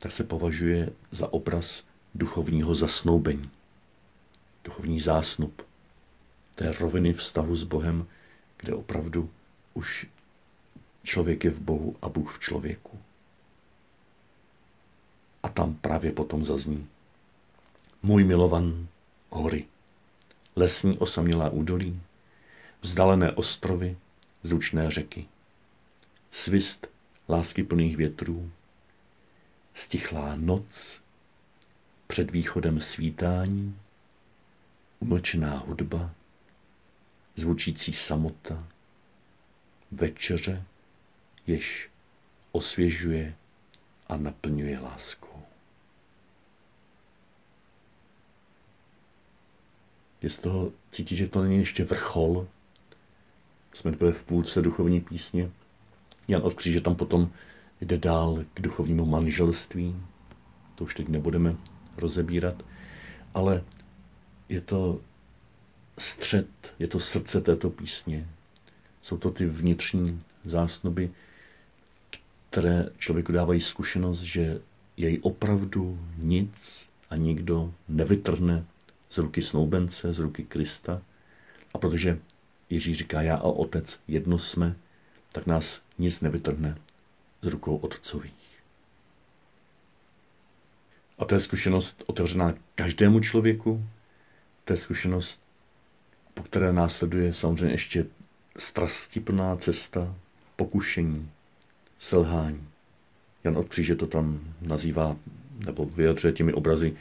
tak 0.00 0.12
se 0.12 0.24
považuje 0.24 0.90
za 1.10 1.32
obraz 1.32 1.84
duchovního 2.14 2.74
zasnoubení, 2.74 3.50
duchovní 4.64 5.00
zásnub, 5.00 5.62
té 6.54 6.72
roviny 6.72 7.12
vztahu 7.12 7.56
s 7.56 7.64
Bohem, 7.64 8.06
kde 8.56 8.74
opravdu 8.74 9.30
už 9.74 10.06
člověk 11.02 11.44
je 11.44 11.50
v 11.50 11.60
Bohu 11.60 11.96
a 12.02 12.08
Bůh 12.08 12.36
v 12.36 12.40
člověku. 12.40 12.98
A 15.42 15.48
tam 15.48 15.74
právě 15.74 16.12
potom 16.12 16.44
zazní 16.44 16.88
Můj 18.02 18.24
milovan 18.24 18.86
hory, 19.30 19.64
lesní 20.56 20.98
osamělá 20.98 21.48
údolí, 21.48 22.00
vzdálené 22.80 23.32
ostrovy, 23.32 23.96
zvučné 24.42 24.90
řeky, 24.90 25.26
svist 26.32 26.86
lásky 27.28 27.62
plných 27.62 27.96
větrů, 27.96 28.50
stichlá 29.74 30.36
noc 30.36 31.00
před 32.06 32.30
východem 32.30 32.80
svítání, 32.80 33.76
umlčená 35.00 35.58
hudba, 35.58 36.10
zvučící 37.36 37.92
samota, 37.92 38.68
večeře, 39.90 40.64
jež 41.46 41.90
osvěžuje 42.52 43.34
a 44.06 44.16
naplňuje 44.16 44.78
láskou. 44.78 45.42
Je 50.22 50.30
z 50.30 50.38
toho 50.38 50.72
cítit, 50.92 51.16
že 51.16 51.28
to 51.28 51.42
není 51.42 51.58
ještě 51.58 51.84
vrchol. 51.84 52.48
Jsme 53.72 53.92
byli 53.92 54.12
v 54.12 54.24
půlce 54.24 54.62
duchovní 54.62 55.00
písně. 55.00 55.50
Jan 56.28 56.42
od 56.42 56.54
kříže 56.54 56.80
tam 56.80 56.94
potom 56.94 57.30
jde 57.80 57.98
dál 57.98 58.44
k 58.54 58.60
duchovnímu 58.60 59.06
manželství. 59.06 59.96
To 60.74 60.84
už 60.84 60.94
teď 60.94 61.08
nebudeme 61.08 61.56
rozebírat. 61.96 62.62
Ale 63.34 63.64
je 64.48 64.60
to 64.60 65.00
střed, 65.98 66.48
je 66.78 66.88
to 66.88 67.00
srdce 67.00 67.40
této 67.40 67.70
písně. 67.70 68.28
Jsou 69.02 69.16
to 69.16 69.30
ty 69.30 69.46
vnitřní 69.46 70.22
zásnuby, 70.44 71.10
které 72.50 72.88
člověku 72.98 73.32
dávají 73.32 73.60
zkušenost, 73.60 74.20
že 74.20 74.60
jej 74.96 75.18
opravdu 75.22 75.98
nic 76.18 76.88
a 77.10 77.16
nikdo 77.16 77.74
nevytrhne 77.88 78.64
z 79.10 79.18
ruky 79.18 79.42
snoubence, 79.42 80.12
z 80.12 80.18
ruky 80.18 80.44
Krista. 80.44 81.02
A 81.74 81.78
protože 81.78 82.18
Ježíš 82.70 82.98
říká, 82.98 83.22
já 83.22 83.36
a 83.36 83.42
otec 83.42 84.00
jedno 84.08 84.38
jsme, 84.38 84.76
tak 85.32 85.46
nás 85.46 85.82
nic 85.98 86.20
nevytrhne 86.20 86.78
z 87.42 87.46
rukou 87.46 87.76
otcových. 87.76 88.32
A 91.18 91.24
to 91.24 91.34
je 91.34 91.40
zkušenost 91.40 92.04
otevřená 92.06 92.54
každému 92.74 93.20
člověku, 93.20 93.86
to 94.64 94.72
je 94.72 94.76
zkušenost, 94.76 95.42
po 96.34 96.42
které 96.42 96.72
následuje 96.72 97.34
samozřejmě 97.34 97.74
ještě 97.74 98.06
strastiplná 98.58 99.56
cesta, 99.56 100.14
pokušení, 100.56 101.30
selhání. 101.98 102.68
Jan 103.44 103.56
od 103.56 103.68
Kříže 103.68 103.94
to 103.94 104.06
tam 104.06 104.40
nazývá, 104.60 105.16
nebo 105.66 105.84
vyjadřuje 105.84 106.32
těmi 106.32 106.52
obrazy, 106.52 106.96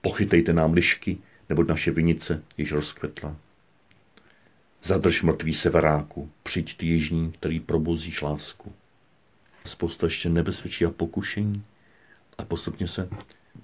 pochytejte 0.00 0.52
nám 0.52 0.72
lišky, 0.72 1.18
nebo 1.48 1.64
naše 1.64 1.90
vinice 1.90 2.42
již 2.58 2.72
rozkvetla. 2.72 3.36
Zadrž 4.82 5.22
mrtvý 5.22 5.54
severáku, 5.54 6.30
přijď 6.42 6.76
ty 6.76 6.86
jižní, 6.86 7.32
který 7.32 7.60
probuzíš 7.60 8.22
lásku. 8.22 8.72
Spousta 9.64 10.06
ještě 10.06 10.28
nebezpečí 10.28 10.84
a 10.84 10.90
pokušení 10.90 11.64
a 12.38 12.44
postupně 12.44 12.88
se 12.88 13.08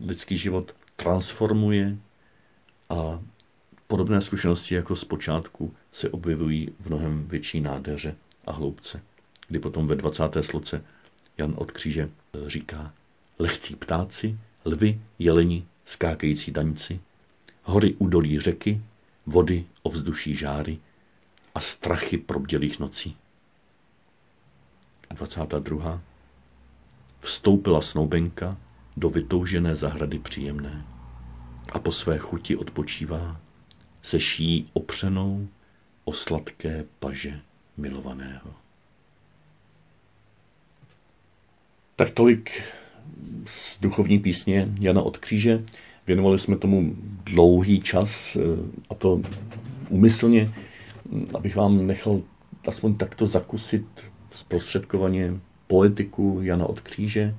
lidský 0.00 0.36
život 0.36 0.74
transformuje 0.96 1.96
a 2.88 3.22
podobné 3.88 4.20
zkušenosti 4.20 4.74
jako 4.74 4.96
z 4.96 5.04
počátku 5.04 5.74
se 5.92 6.10
objevují 6.10 6.70
v 6.80 6.86
mnohem 6.86 7.28
větší 7.28 7.60
nádheře 7.60 8.14
a 8.46 8.52
hloubce, 8.52 9.02
kdy 9.48 9.58
potom 9.58 9.86
ve 9.86 9.96
20. 9.96 10.22
sloce 10.40 10.84
Jan 11.38 11.54
od 11.56 11.72
kříže 11.72 12.10
říká 12.46 12.92
lehcí 13.38 13.76
ptáci, 13.76 14.38
lvy, 14.64 15.00
jeleni, 15.18 15.66
skákající 15.84 16.50
daňci, 16.50 17.00
hory 17.62 17.94
údolí 17.94 18.40
řeky, 18.40 18.82
vody 19.26 19.64
ovzduší 19.82 20.34
žáry 20.34 20.78
a 21.54 21.60
strachy 21.60 22.18
probdělých 22.18 22.78
nocí. 22.78 23.16
22. 25.10 26.00
Vstoupila 27.20 27.82
snoubenka 27.82 28.56
do 28.96 29.10
vytoužené 29.10 29.76
zahrady 29.76 30.18
příjemné 30.18 30.86
a 31.72 31.78
po 31.78 31.92
své 31.92 32.18
chuti 32.18 32.56
odpočívá 32.56 33.40
se 34.02 34.20
ší 34.20 34.70
opřenou 34.72 35.48
o 36.04 36.12
sladké 36.12 36.84
paže 37.00 37.40
milovaného. 37.76 38.54
Tak 41.96 42.10
tolik 42.10 42.62
z 43.46 43.80
duchovní 43.80 44.18
písně 44.18 44.68
Jana 44.80 45.02
od 45.02 45.18
kříže. 45.18 45.64
Věnovali 46.06 46.38
jsme 46.38 46.56
tomu 46.56 46.96
dlouhý 47.24 47.80
čas 47.80 48.36
a 48.90 48.94
to 48.94 49.22
úmyslně, 49.88 50.52
abych 51.34 51.56
vám 51.56 51.86
nechal 51.86 52.20
aspoň 52.68 52.94
takto 52.94 53.26
zakusit 53.26 53.86
zprostředkovaně 54.30 55.40
poetiku 55.66 56.38
Jana 56.42 56.66
od 56.66 56.80
kříže, 56.80 57.34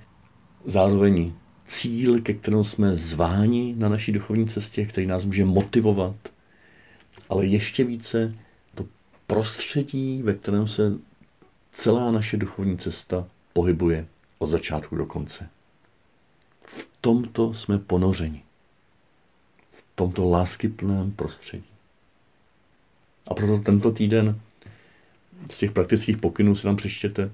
zároveň 0.65 1.34
cíl, 1.67 2.22
ke 2.22 2.34
kterému 2.34 2.63
jsme 2.63 2.98
zváni 2.98 3.76
na 3.78 3.89
naší 3.89 4.12
duchovní 4.12 4.48
cestě, 4.48 4.86
který 4.86 5.08
nás 5.08 5.26
může 5.26 5.45
motivovat, 5.45 6.15
ale 7.30 7.46
ještě 7.46 7.84
více 7.84 8.36
to 8.76 8.86
prostředí, 9.28 10.22
ve 10.22 10.34
kterém 10.34 10.68
se 10.68 10.94
celá 11.72 12.12
naše 12.12 12.38
duchovní 12.38 12.78
cesta 12.78 13.28
pohybuje 13.54 14.08
od 14.38 14.48
začátku 14.48 14.96
do 14.96 15.06
konce. 15.06 15.50
V 16.63 16.88
tomto 17.02 17.54
jsme 17.54 17.78
ponořeni. 17.78 18.44
V 19.72 19.84
tomto 19.96 20.30
láskyplném 20.30 21.12
prostředí. 21.12 21.63
A 23.28 23.34
proto 23.34 23.63
tento 23.63 23.92
týden 23.92 24.39
z 25.52 25.58
těch 25.58 25.72
praktických 25.72 26.18
pokynů 26.18 26.56
si 26.56 26.63
tam 26.63 26.76
přečtěte, 26.76 27.32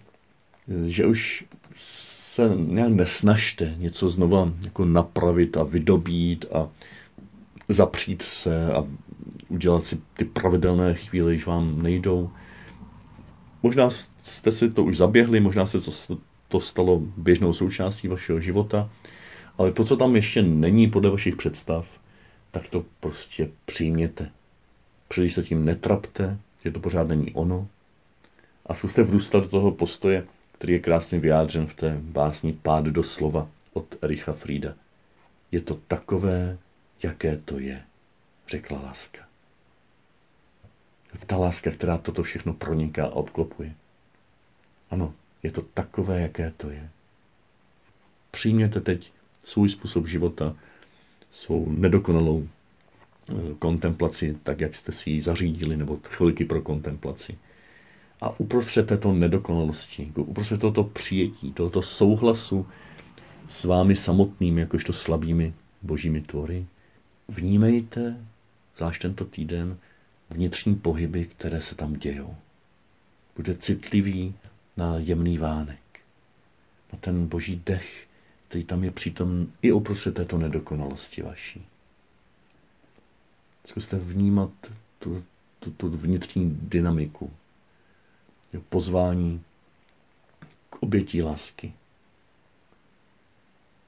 že 0.85 1.05
už 1.05 1.45
se 1.75 2.51
nějak 2.55 2.89
nesnažte 2.89 3.75
něco 3.77 4.09
znova 4.09 4.53
jako 4.63 4.85
napravit 4.85 5.57
a 5.57 5.63
vydobít 5.63 6.45
a 6.53 6.69
zapřít 7.69 8.21
se 8.21 8.73
a 8.73 8.83
udělat 9.49 9.85
si 9.85 10.01
ty 10.13 10.25
pravidelné 10.25 10.93
chvíle, 10.93 11.31
když 11.31 11.45
vám 11.45 11.81
nejdou. 11.81 12.29
Možná 13.63 13.89
jste 14.17 14.51
si 14.51 14.69
to 14.69 14.83
už 14.83 14.97
zaběhli, 14.97 15.39
možná 15.39 15.65
se 15.65 15.79
to, 16.47 16.59
stalo 16.59 17.01
běžnou 17.17 17.53
součástí 17.53 18.07
vašeho 18.07 18.39
života, 18.39 18.89
ale 19.57 19.71
to, 19.71 19.85
co 19.85 19.97
tam 19.97 20.15
ještě 20.15 20.41
není 20.41 20.89
podle 20.89 21.09
vašich 21.09 21.35
představ, 21.35 21.99
tak 22.51 22.69
to 22.69 22.85
prostě 22.99 23.49
přijměte. 23.65 24.31
Příliš 25.07 25.33
se 25.33 25.43
tím 25.43 25.65
netrapte, 25.65 26.37
že 26.63 26.71
to 26.71 26.79
pořád 26.79 27.07
není 27.07 27.33
ono. 27.33 27.67
A 28.65 28.73
zkuste 28.73 29.03
vrůstat 29.03 29.43
do 29.43 29.49
toho 29.49 29.71
postoje, 29.71 30.25
který 30.51 30.73
je 30.73 30.79
krásně 30.79 31.19
vyjádřen 31.19 31.67
v 31.67 31.73
té 31.73 31.97
básni 32.01 32.53
Pád 32.53 32.85
do 32.85 33.03
slova 33.03 33.47
od 33.73 33.95
Ericha 34.01 34.33
Frieda. 34.33 34.73
Je 35.51 35.61
to 35.61 35.79
takové, 35.87 36.57
jaké 37.03 37.37
to 37.37 37.59
je, 37.59 37.81
řekla 38.47 38.81
láska. 38.81 39.21
Ta 41.27 41.37
láska, 41.37 41.71
která 41.71 41.97
toto 41.97 42.23
všechno 42.23 42.53
proniká 42.53 43.05
a 43.05 43.09
obklopuje. 43.09 43.75
Ano, 44.91 45.13
je 45.43 45.51
to 45.51 45.61
takové, 45.61 46.21
jaké 46.21 46.53
to 46.57 46.69
je. 46.69 46.89
Přijměte 48.31 48.81
teď 48.81 49.11
svůj 49.43 49.69
způsob 49.69 50.07
života, 50.07 50.55
svou 51.31 51.71
nedokonalou 51.71 52.47
eh, 52.47 53.33
kontemplaci, 53.59 54.37
tak 54.43 54.61
jak 54.61 54.75
jste 54.75 54.91
si 54.91 55.09
ji 55.09 55.21
zařídili, 55.21 55.77
nebo 55.77 55.99
chvilky 56.03 56.45
pro 56.45 56.61
kontemplaci. 56.61 57.37
A 58.21 58.39
uprostřed 58.39 58.87
této 58.87 59.13
nedokonalosti, 59.13 60.11
uprostřed 60.15 60.59
tohoto 60.59 60.83
přijetí, 60.83 61.53
tohoto 61.53 61.81
souhlasu 61.81 62.67
s 63.47 63.63
vámi 63.63 63.95
samotnými, 63.95 64.61
jakožto 64.61 64.93
slabými 64.93 65.53
božími 65.81 66.21
tvory, 66.21 66.65
vnímejte, 67.27 68.17
zvlášť 68.77 69.01
tento 69.01 69.25
týden, 69.25 69.77
vnitřní 70.29 70.75
pohyby, 70.75 71.25
které 71.25 71.61
se 71.61 71.75
tam 71.75 71.93
dějou. 71.93 72.35
Bude 73.35 73.55
citlivý 73.55 74.35
na 74.77 74.97
jemný 74.97 75.37
vánek, 75.37 75.99
na 76.93 76.99
ten 76.99 77.27
boží 77.27 77.61
dech, 77.65 78.07
který 78.47 78.63
tam 78.63 78.83
je 78.83 78.91
přítom 78.91 79.47
i 79.61 79.71
uprostřed 79.71 80.15
této 80.15 80.37
nedokonalosti 80.37 81.21
vaší. 81.21 81.65
Zkuste 83.65 83.97
vnímat 83.97 84.51
tu, 84.99 85.23
tu, 85.59 85.71
tu 85.71 85.89
vnitřní 85.89 86.57
dynamiku, 86.61 87.31
pozvání 88.69 89.43
k 90.69 90.83
obětí 90.83 91.21
lásky. 91.21 91.73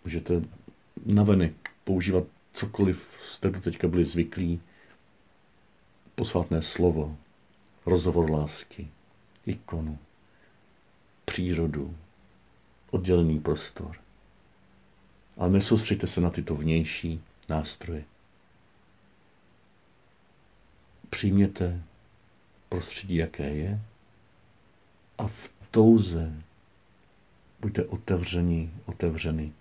Můžete 0.03 0.41
navenek 1.05 1.53
používat 1.83 2.23
cokoliv 2.53 3.17
jste 3.23 3.49
do 3.49 3.61
teďka 3.61 3.87
byli 3.87 4.05
zvyklí, 4.05 4.61
posvátné 6.17 6.61
slovo, 6.61 7.17
rozhovor 7.85 8.31
lásky, 8.31 8.87
ikonu, 9.45 9.99
přírodu, 11.25 11.97
oddělený 12.91 13.39
prostor. 13.39 13.97
Ale 15.37 15.49
nesoustřeďte 15.49 16.07
se 16.07 16.21
na 16.21 16.29
tyto 16.29 16.55
vnější 16.55 17.21
nástroje. 17.49 18.03
Přijměte 21.09 21.81
prostředí, 22.69 23.15
jaké 23.15 23.49
je, 23.49 23.81
a 25.17 25.27
v 25.27 25.49
touze 25.71 26.33
buďte 27.59 27.85
otevření, 27.85 28.73
otevřeni 28.85 29.53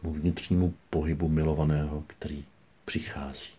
tomu 0.00 0.14
vnitřnímu 0.14 0.74
pohybu 0.90 1.28
milovaného, 1.28 2.04
který 2.06 2.44
přichází. 2.84 3.55